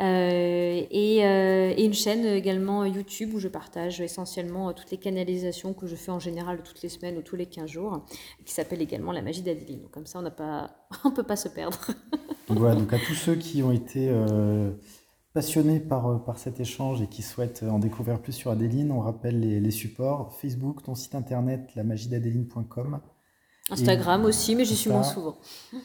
Euh, 0.00 0.82
et, 0.90 1.24
euh, 1.24 1.72
et 1.76 1.84
une 1.84 1.94
chaîne 1.94 2.24
également 2.24 2.84
YouTube 2.84 3.32
où 3.34 3.38
je 3.38 3.46
partage 3.46 4.00
essentiellement 4.00 4.72
toutes 4.72 4.90
les 4.90 4.98
canalisations 4.98 5.72
que 5.72 5.86
je 5.86 5.94
fais 5.94 6.10
en 6.10 6.18
général 6.18 6.62
toutes 6.64 6.82
les 6.82 6.88
semaines 6.88 7.16
ou 7.16 7.22
tous 7.22 7.36
les 7.36 7.46
15 7.46 7.70
jours, 7.70 8.04
qui 8.44 8.52
s'appelle 8.52 8.82
également 8.82 9.12
La 9.12 9.22
Magie 9.22 9.42
d'Adéline. 9.42 9.82
Donc 9.82 9.92
comme 9.92 10.06
ça, 10.06 10.20
on 10.20 10.24
on 11.04 11.10
peut 11.12 11.22
pas 11.22 11.36
se 11.36 11.48
perdre. 11.48 11.78
Donc 12.48 12.58
voilà, 12.58 12.74
donc 12.74 12.92
à 12.92 12.98
tous 12.98 13.14
ceux 13.14 13.36
qui 13.36 13.62
ont 13.62 13.72
été 13.72 14.10
euh, 14.10 14.70
passionnés 15.32 15.80
par, 15.80 16.22
par 16.24 16.38
cet 16.38 16.60
échange 16.60 17.00
et 17.00 17.06
qui 17.06 17.22
souhaitent 17.22 17.62
en 17.62 17.78
découvrir 17.78 18.20
plus 18.20 18.34
sur 18.34 18.50
Adéline, 18.50 18.92
on 18.92 19.00
rappelle 19.00 19.40
les, 19.40 19.60
les 19.60 19.70
supports 19.70 20.30
Facebook, 20.34 20.82
ton 20.82 20.94
site 20.94 21.14
internet, 21.14 21.74
lamagiedadeline.com, 21.74 23.00
Instagram 23.70 24.24
aussi, 24.24 24.54
mais 24.54 24.64
j'y 24.64 24.76
suis 24.76 24.90
moins 24.90 25.02
souvent. 25.02 25.38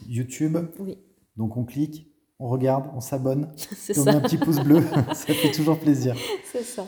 YouTube. 0.07 0.57
Oui, 0.79 0.97
Donc 1.37 1.55
on 1.57 1.63
clique, 1.63 2.11
on 2.39 2.47
regarde, 2.49 2.89
on 2.95 2.99
s'abonne, 2.99 3.51
c'est 3.55 3.97
on 3.97 4.03
met 4.03 4.15
un 4.15 4.21
petit 4.21 4.37
pouce 4.37 4.59
bleu, 4.59 4.81
ça 5.13 5.33
fait 5.33 5.51
toujours 5.51 5.79
plaisir. 5.79 6.15
C'est 6.51 6.63
ça. 6.63 6.85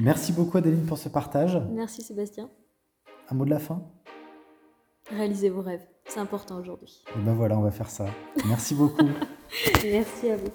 Merci 0.00 0.32
beaucoup 0.32 0.58
Adéline 0.58 0.86
pour 0.86 0.98
ce 0.98 1.08
partage. 1.08 1.60
Merci 1.72 2.02
Sébastien. 2.02 2.48
Un 3.28 3.34
mot 3.34 3.44
de 3.44 3.50
la 3.50 3.58
fin? 3.60 3.82
Réalisez 5.10 5.50
vos 5.50 5.62
rêves. 5.62 5.84
C'est 6.06 6.20
important 6.20 6.58
aujourd'hui. 6.58 7.02
Et 7.16 7.20
ben 7.20 7.34
voilà, 7.34 7.56
on 7.58 7.62
va 7.62 7.70
faire 7.70 7.90
ça. 7.90 8.06
Merci 8.46 8.74
beaucoup. 8.74 9.08
Merci 9.84 10.30
à 10.30 10.36
vous. 10.36 10.50